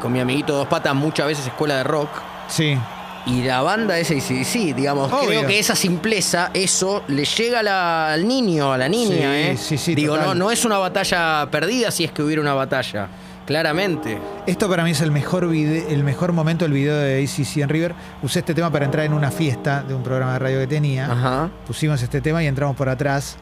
con 0.00 0.10
mi 0.10 0.20
amiguito 0.20 0.54
Dos 0.54 0.68
Patas 0.68 0.94
muchas 0.94 1.26
veces 1.26 1.46
escuela 1.46 1.76
de 1.76 1.84
rock 1.84 2.08
Sí. 2.48 2.78
Y 3.26 3.42
la 3.42 3.62
banda 3.62 3.98
es 3.98 4.10
ACDC, 4.10 4.74
digamos. 4.74 5.12
Obvio. 5.12 5.28
Creo 5.28 5.46
que 5.46 5.58
esa 5.58 5.74
simpleza, 5.76 6.50
eso 6.54 7.02
le 7.08 7.24
llega 7.24 7.62
la- 7.62 8.12
al 8.12 8.26
niño, 8.26 8.72
a 8.72 8.78
la 8.78 8.88
niña, 8.88 9.16
Sí, 9.16 9.22
¿eh? 9.22 9.56
sí, 9.58 9.78
sí, 9.78 9.94
Digo, 9.94 10.14
total. 10.14 10.28
no, 10.38 10.46
no 10.46 10.50
es 10.50 10.64
una 10.64 10.78
batalla 10.78 11.48
perdida 11.50 11.90
si 11.90 12.04
es 12.04 12.12
que 12.12 12.22
hubiera 12.22 12.40
una 12.42 12.54
batalla. 12.54 13.08
Claramente. 13.46 14.16
Esto 14.46 14.68
para 14.68 14.84
mí 14.84 14.92
es 14.92 15.00
el 15.00 15.10
mejor, 15.10 15.48
vide- 15.48 15.86
el 15.92 16.04
mejor 16.04 16.32
momento 16.32 16.64
del 16.64 16.72
video 16.72 16.96
de 16.96 17.20
ACC 17.24 17.62
en 17.62 17.68
River. 17.68 17.94
Usé 18.22 18.38
este 18.40 18.54
tema 18.54 18.70
para 18.70 18.84
entrar 18.84 19.04
en 19.04 19.12
una 19.12 19.32
fiesta 19.32 19.82
de 19.82 19.92
un 19.92 20.04
programa 20.04 20.34
de 20.34 20.38
radio 20.38 20.60
que 20.60 20.66
tenía. 20.68 21.06
Ajá. 21.10 21.50
Pusimos 21.66 22.00
este 22.00 22.20
tema 22.20 22.44
y 22.44 22.46
entramos 22.46 22.76
por 22.76 22.88
atrás 22.88 23.36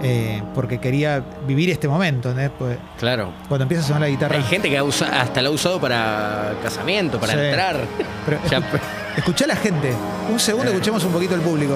eh, 0.00 0.40
porque 0.54 0.78
quería 0.78 1.24
vivir 1.44 1.70
este 1.70 1.88
momento. 1.88 2.28
¿entendés? 2.28 2.52
Pues, 2.56 2.78
Claro. 3.00 3.32
cuando 3.48 3.64
empieza 3.64 3.82
a 3.82 3.86
sonar 3.86 4.02
la 4.02 4.08
guitarra. 4.08 4.36
Hay 4.36 4.44
gente 4.44 4.70
que 4.70 4.78
ha 4.78 4.84
usa- 4.84 5.20
hasta 5.22 5.42
lo 5.42 5.48
ha 5.48 5.52
usado 5.52 5.80
para 5.80 6.52
casamiento, 6.62 7.18
para 7.18 7.32
Sí. 7.32 7.38
entrar. 7.40 7.80
Pero 8.26 8.38
Ya- 8.50 8.62
escu- 9.18 9.28
escuchá 9.28 9.44
a 9.44 9.48
la 9.48 9.56
gente. 9.56 9.92
Un 10.30 10.38
segundo, 10.38 10.70
escuchemos 10.70 11.04
un 11.04 11.12
poquito 11.12 11.34
el 11.34 11.40
público. 11.40 11.74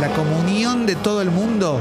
La 0.00 0.08
comunión 0.08 0.86
de 0.86 0.94
todo 0.96 1.22
el 1.22 1.30
mundo. 1.30 1.80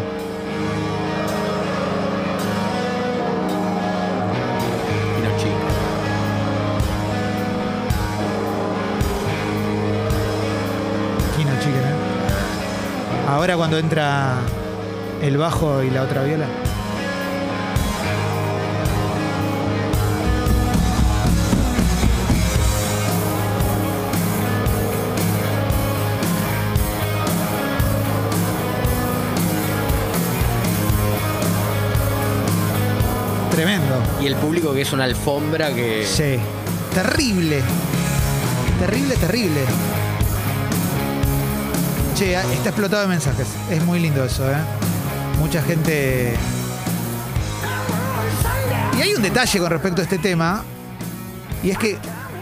Kino 11.36 11.52
Chicken, 11.60 11.76
¿eh? 11.76 13.30
Ahora 13.30 13.58
cuando 13.58 13.78
entra 13.78 14.36
el 15.22 15.38
bajo 15.38 15.84
y 15.84 15.90
la 15.90 16.04
otra 16.04 16.24
viola. 16.24 16.46
Tremendo. 33.56 34.04
Y 34.22 34.28
el 34.28 34.36
público 34.36 34.74
que 34.74 34.82
es 34.82 34.92
una 34.92 35.06
alfombra 35.06 35.74
que. 35.74 36.06
Sí. 36.06 36.38
Terrible. 36.94 37.62
Terrible, 38.82 39.16
terrible. 39.16 39.62
Che, 42.18 42.34
está 42.34 42.70
explotado 42.70 43.04
de 43.04 43.08
mensajes. 43.08 43.48
Es 43.72 43.82
muy 43.86 44.00
lindo 44.00 44.26
eso, 44.26 44.52
¿eh? 44.52 44.58
Mucha 45.40 45.62
gente. 45.62 46.36
Y 48.98 49.02
hay 49.02 49.14
un 49.14 49.22
detalle 49.22 49.58
con 49.58 49.70
respecto 49.70 50.02
a 50.02 50.04
este 50.04 50.18
tema. 50.18 50.62
Y 51.64 51.70
es 51.70 51.78
que 51.78 51.98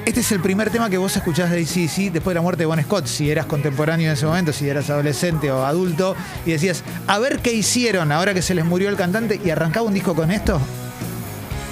este 0.08 0.21
es 0.21 0.32
el 0.32 0.39
primer 0.39 0.71
tema 0.71 0.89
que 0.89 0.97
vos 0.97 1.15
escuchás 1.15 1.52
de 1.52 1.62
ACDC 1.62 2.12
después 2.12 2.34
de 2.34 2.36
la 2.36 2.41
muerte 2.41 2.63
de 2.63 2.65
Bon 2.65 2.82
Scott. 2.82 3.06
Si 3.06 3.30
eras 3.30 3.45
contemporáneo 3.45 4.08
en 4.08 4.13
ese 4.13 4.26
momento, 4.26 4.52
si 4.52 4.67
eras 4.67 4.89
adolescente 4.89 5.52
o 5.52 5.63
adulto. 5.63 6.15
Y 6.43 6.54
decías, 6.54 6.84
a 7.06 7.19
ver 7.19 7.38
qué 7.38 7.54
hicieron 7.54 8.12
ahora 8.12 8.34
que 8.34 8.41
se 8.41 8.56
les 8.56 8.65
murió 8.65 8.89
el 8.89 8.95
cantante. 8.95 9.39
Y 9.45 9.52
arrancaba 9.52 9.86
un 9.86 9.93
disco 9.93 10.15
con 10.15 10.32
esto. 10.32 10.60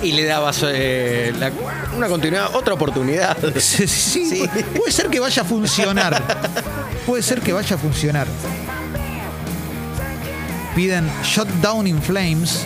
Y 0.03 0.13
le 0.13 0.23
dabas 0.25 0.61
eh, 0.67 1.31
la- 1.39 1.51
una 1.95 2.07
continuidad, 2.07 2.55
otra 2.55 2.73
oportunidad. 2.73 3.37
Sí, 3.59 3.87
sí, 3.87 4.25
Sí. 4.25 4.41
pu- 4.43 4.63
Puede 4.79 4.91
ser 4.91 5.07
que 5.09 5.19
vaya 5.19 5.41
a 5.43 5.45
funcionar. 5.45 6.21
Puede 7.05 7.21
ser 7.23 7.41
que 7.41 7.53
vaya 7.53 7.75
a 7.75 7.79
funcionar. 7.79 8.27
Piden 10.75 11.09
Shot 11.23 11.47
Down 11.61 11.85
in 11.87 12.01
Flames. 12.01 12.65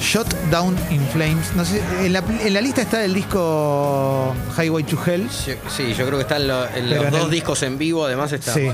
Shot 0.00 0.32
Down 0.50 0.76
in 0.90 1.00
Flames. 1.08 1.54
No 1.54 1.64
sé, 1.64 1.82
en 2.04 2.12
la, 2.12 2.18
en 2.40 2.52
la 2.54 2.60
lista 2.60 2.82
está 2.82 3.04
el 3.04 3.14
disco 3.14 4.34
Highway 4.56 4.84
to 4.84 4.98
Hell. 5.04 5.28
Sí, 5.30 5.52
sí, 5.74 5.94
yo 5.94 6.06
creo 6.06 6.18
que 6.18 6.22
están 6.22 6.46
lo- 6.46 6.64
en 6.66 6.88
Pero 6.88 6.96
los 6.96 7.04
en 7.06 7.10
dos 7.12 7.24
el- 7.24 7.30
discos 7.30 7.62
en 7.62 7.78
vivo, 7.78 8.04
además 8.04 8.32
está. 8.32 8.52
Sí. 8.54 8.68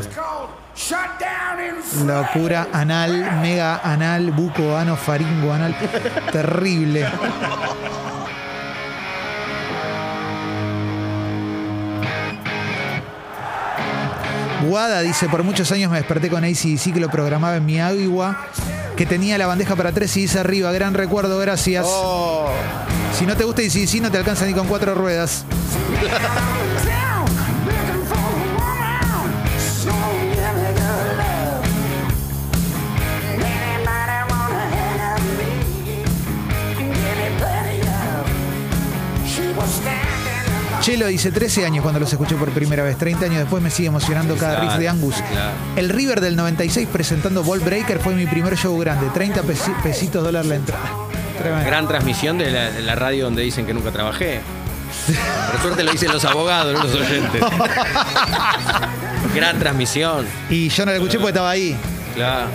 Shut 0.76 1.18
down 1.20 1.60
in 1.60 2.06
Locura 2.06 2.66
anal, 2.72 3.40
mega 3.40 3.80
anal, 3.84 4.32
buco, 4.32 4.76
ano, 4.76 4.96
faringo 4.96 5.52
anal. 5.52 5.74
Terrible. 6.32 7.06
Guada 14.66 15.00
dice, 15.02 15.28
por 15.28 15.42
muchos 15.42 15.70
años 15.72 15.90
me 15.90 15.98
desperté 15.98 16.30
con 16.30 16.42
ACDC 16.42 16.94
que 16.94 17.00
lo 17.00 17.10
programaba 17.10 17.56
en 17.56 17.66
mi 17.66 17.80
agua, 17.80 18.46
que 18.96 19.04
tenía 19.04 19.36
la 19.36 19.46
bandeja 19.46 19.76
para 19.76 19.92
tres 19.92 20.16
y 20.16 20.22
dice 20.22 20.40
arriba, 20.40 20.72
gran 20.72 20.94
recuerdo, 20.94 21.38
gracias. 21.38 21.84
Oh, 21.86 22.50
Si 23.18 23.26
no 23.26 23.36
te 23.36 23.44
gusta 23.44 23.62
ACDC 23.62 24.00
no 24.00 24.10
te 24.10 24.18
alcanza 24.18 24.46
ni 24.46 24.54
con 24.54 24.66
cuatro 24.66 24.94
ruedas. 24.94 25.44
Chelo 40.84 41.06
dice 41.06 41.32
13 41.32 41.64
años 41.64 41.82
cuando 41.82 41.98
los 41.98 42.12
escuché 42.12 42.34
por 42.36 42.50
primera 42.50 42.82
vez, 42.82 42.98
30 42.98 43.24
años 43.24 43.38
después 43.38 43.62
me 43.62 43.70
sigue 43.70 43.88
emocionando 43.88 44.36
cada 44.36 44.60
riff 44.60 44.74
de 44.74 44.86
Angus. 44.88 45.14
claro. 45.32 45.52
El 45.76 45.88
River 45.88 46.20
del 46.20 46.36
96 46.36 46.86
presentando 46.92 47.42
Ball 47.42 47.60
Breaker 47.60 48.00
fue 48.00 48.14
mi 48.14 48.26
primer 48.26 48.54
show 48.58 48.78
grande, 48.78 49.06
30 49.14 49.42
pesi- 49.44 49.82
pesitos 49.82 50.22
dólar 50.22 50.44
la 50.44 50.56
entrada. 50.56 50.84
Tremendo. 51.38 51.66
Gran 51.66 51.88
transmisión 51.88 52.36
de 52.36 52.50
la, 52.50 52.70
de 52.70 52.82
la 52.82 52.94
radio 52.96 53.24
donde 53.24 53.42
dicen 53.42 53.64
que 53.64 53.72
nunca 53.72 53.90
trabajé. 53.92 54.40
Por 55.52 55.60
suerte 55.62 55.84
lo 55.84 55.92
dicen 55.92 56.12
los 56.12 56.24
abogados, 56.26 56.74
no 56.74 56.84
los 56.84 56.94
oyentes. 56.94 57.42
Gran 59.34 59.58
transmisión. 59.58 60.26
Y 60.50 60.68
yo 60.68 60.84
no 60.84 60.92
la 60.92 60.98
escuché 60.98 61.16
porque 61.18 61.30
estaba 61.30 61.50
ahí. 61.50 61.74
Claro. 62.14 62.46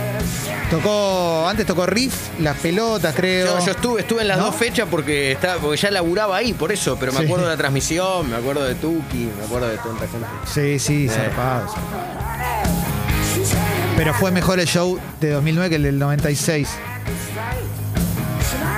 Tocó, 0.70 1.48
antes 1.48 1.66
tocó 1.66 1.84
Riff, 1.86 2.28
las 2.38 2.56
pelotas, 2.58 3.12
creo. 3.14 3.58
Yo, 3.58 3.64
yo 3.66 3.72
estuve, 3.72 4.00
estuve 4.02 4.22
en 4.22 4.28
las 4.28 4.38
¿No? 4.38 4.44
dos 4.46 4.54
fechas 4.54 4.86
porque, 4.88 5.32
estaba, 5.32 5.60
porque 5.60 5.76
ya 5.76 5.90
laburaba 5.90 6.36
ahí, 6.36 6.52
por 6.52 6.70
eso, 6.70 6.96
pero 6.98 7.10
me 7.12 7.18
Sí. 7.18 7.24
acuerdo 7.24 7.46
de 7.46 7.50
la 7.50 7.56
transmisión, 7.56 8.30
me 8.30 8.36
acuerdo 8.36 8.62
de 8.62 8.76
Tuki, 8.76 9.28
me 9.36 9.44
acuerdo 9.44 9.68
de 9.68 9.78
tanta 9.78 10.06
gente. 10.06 10.28
Sí, 10.46 10.78
sí, 10.78 11.08
zarpado. 11.08 11.66
zarpado. 11.68 12.20
Pero 13.96 14.14
fue 14.14 14.30
mejor 14.30 14.60
el 14.60 14.66
show 14.66 14.96
de 15.20 15.30
2009 15.30 15.70
que 15.70 15.76
el 15.76 15.82
del 15.82 15.98
96. 15.98 16.68
snack 16.68 16.78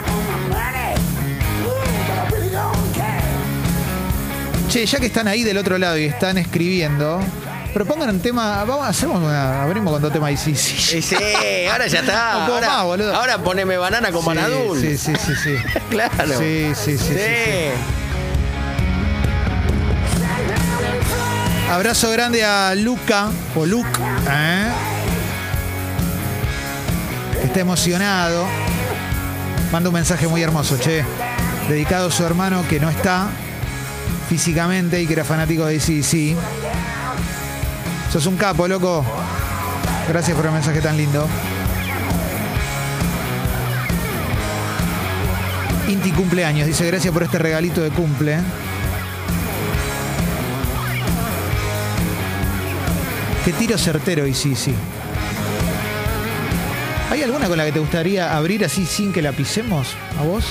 on 0.08 0.26
my 0.26 0.48
money. 0.48 0.94
Ooh, 1.66 1.74
but 2.08 2.16
I 2.16 2.30
really 2.34 2.48
don't 2.50 2.94
care. 2.94 3.20
Che, 4.70 4.86
ya 4.86 4.98
que 4.98 5.06
están 5.06 5.28
ahí 5.28 5.42
del 5.42 5.58
otro 5.58 5.76
lado 5.78 5.98
y 5.98 6.04
están 6.04 6.38
escribiendo, 6.38 7.20
propongan 7.72 8.10
un 8.10 8.20
tema. 8.20 8.64
Vamos, 8.64 8.86
hacemos 8.86 9.18
una, 9.22 9.62
abrimos 9.62 9.92
con 9.92 10.02
dos 10.02 10.12
temas 10.12 10.32
y 10.32 10.36
sí, 10.36 10.54
sí. 10.54 10.76
Sí, 10.76 11.02
sí, 11.02 11.16
ahora 11.70 11.86
ya 11.86 12.00
está. 12.00 12.32
No 12.38 12.46
puedo 12.46 12.54
ahora, 12.56 12.68
más, 12.68 12.84
boludo. 12.84 13.14
ahora 13.14 13.38
poneme 13.38 13.76
banana 13.76 14.12
con 14.12 14.24
Banadul. 14.24 14.80
Sí, 14.80 14.96
sí, 14.98 15.12
sí, 15.16 15.32
sí. 15.42 15.56
Claro. 15.90 16.38
Sí, 16.38 16.72
sí, 16.74 16.96
sí, 16.96 16.98
sí, 16.98 17.14
sí. 17.14 17.70
Abrazo 21.70 22.10
grande 22.10 22.44
a 22.44 22.74
Luca, 22.74 23.30
o 23.56 23.64
Luke, 23.64 23.88
¿eh? 24.30 24.68
que 27.40 27.46
está 27.46 27.60
emocionado. 27.60 28.46
Manda 29.72 29.88
un 29.88 29.94
mensaje 29.94 30.28
muy 30.28 30.42
hermoso, 30.42 30.76
che. 30.78 31.02
Dedicado 31.68 32.08
a 32.08 32.10
su 32.10 32.24
hermano 32.24 32.62
que 32.68 32.78
no 32.80 32.90
está. 32.90 33.28
físicamente 34.28 35.00
y 35.00 35.06
que 35.06 35.12
era 35.14 35.24
fanático 35.24 35.64
de 35.66 35.76
ACDC. 35.76 36.36
Sos 38.12 38.26
un 38.26 38.36
capo, 38.36 38.68
loco. 38.68 39.02
Gracias 40.06 40.36
por 40.36 40.44
el 40.44 40.52
mensaje 40.52 40.82
tan 40.82 40.98
lindo. 40.98 41.26
Inti 45.88 46.12
cumpleaños, 46.12 46.66
dice 46.66 46.86
gracias 46.86 47.10
por 47.10 47.22
este 47.22 47.38
regalito 47.38 47.80
de 47.80 47.88
cumple. 47.88 48.36
Qué 53.46 53.52
tiro 53.54 53.78
certero, 53.78 54.26
y 54.26 54.34
sí, 54.34 54.56
sí. 54.56 54.74
¿Hay 57.10 57.22
alguna 57.22 57.48
con 57.48 57.56
la 57.56 57.64
que 57.64 57.72
te 57.72 57.78
gustaría 57.78 58.36
abrir 58.36 58.62
así 58.62 58.84
sin 58.84 59.14
que 59.14 59.22
la 59.22 59.32
pisemos 59.32 59.88
a 60.20 60.22
vos? 60.22 60.44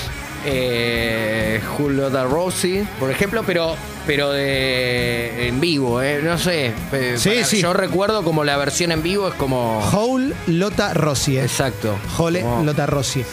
Eh, 0.44 1.62
Julio 1.76 2.10
da 2.10 2.24
Rossi, 2.24 2.84
por 2.98 3.12
ejemplo, 3.12 3.44
pero 3.46 3.76
pero 4.06 4.30
de 4.32 5.48
en 5.48 5.60
vivo, 5.60 6.02
eh, 6.02 6.20
no 6.22 6.36
sé. 6.38 6.72
eh, 6.92 7.14
Sí, 7.16 7.30
para- 7.30 7.44
sí. 7.44 7.60
Yo 7.60 7.72
recuerdo 7.72 8.22
como 8.24 8.44
la 8.44 8.56
versión 8.56 8.92
en 8.92 9.02
vivo 9.02 9.28
es 9.28 9.34
como 9.34 9.78
Hole 9.92 10.34
Lota 10.46 10.92
Rossi. 10.94 11.36
eh. 11.38 11.42
exacto. 11.44 11.96
Jole 12.16 12.42
Como- 12.42 12.64
Lota 12.64 12.86
Rossi. 12.86 13.24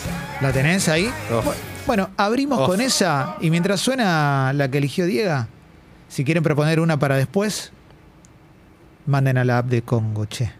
¿La 0.41 0.51
tenés 0.51 0.87
ahí? 0.89 1.11
Bu- 1.31 1.53
Bueno, 1.87 2.09
abrimos 2.17 2.67
con 2.67 2.81
esa 2.81 3.35
y 3.41 3.49
mientras 3.49 3.79
suena 3.79 4.51
la 4.53 4.69
que 4.69 4.77
eligió 4.77 5.05
Diego, 5.05 5.47
si 6.07 6.23
quieren 6.23 6.43
proponer 6.43 6.79
una 6.79 6.99
para 6.99 7.17
después, 7.17 7.71
manden 9.07 9.37
a 9.39 9.43
la 9.43 9.57
app 9.59 9.65
de 9.67 9.81
Congo, 9.81 10.25
che. 10.25 10.51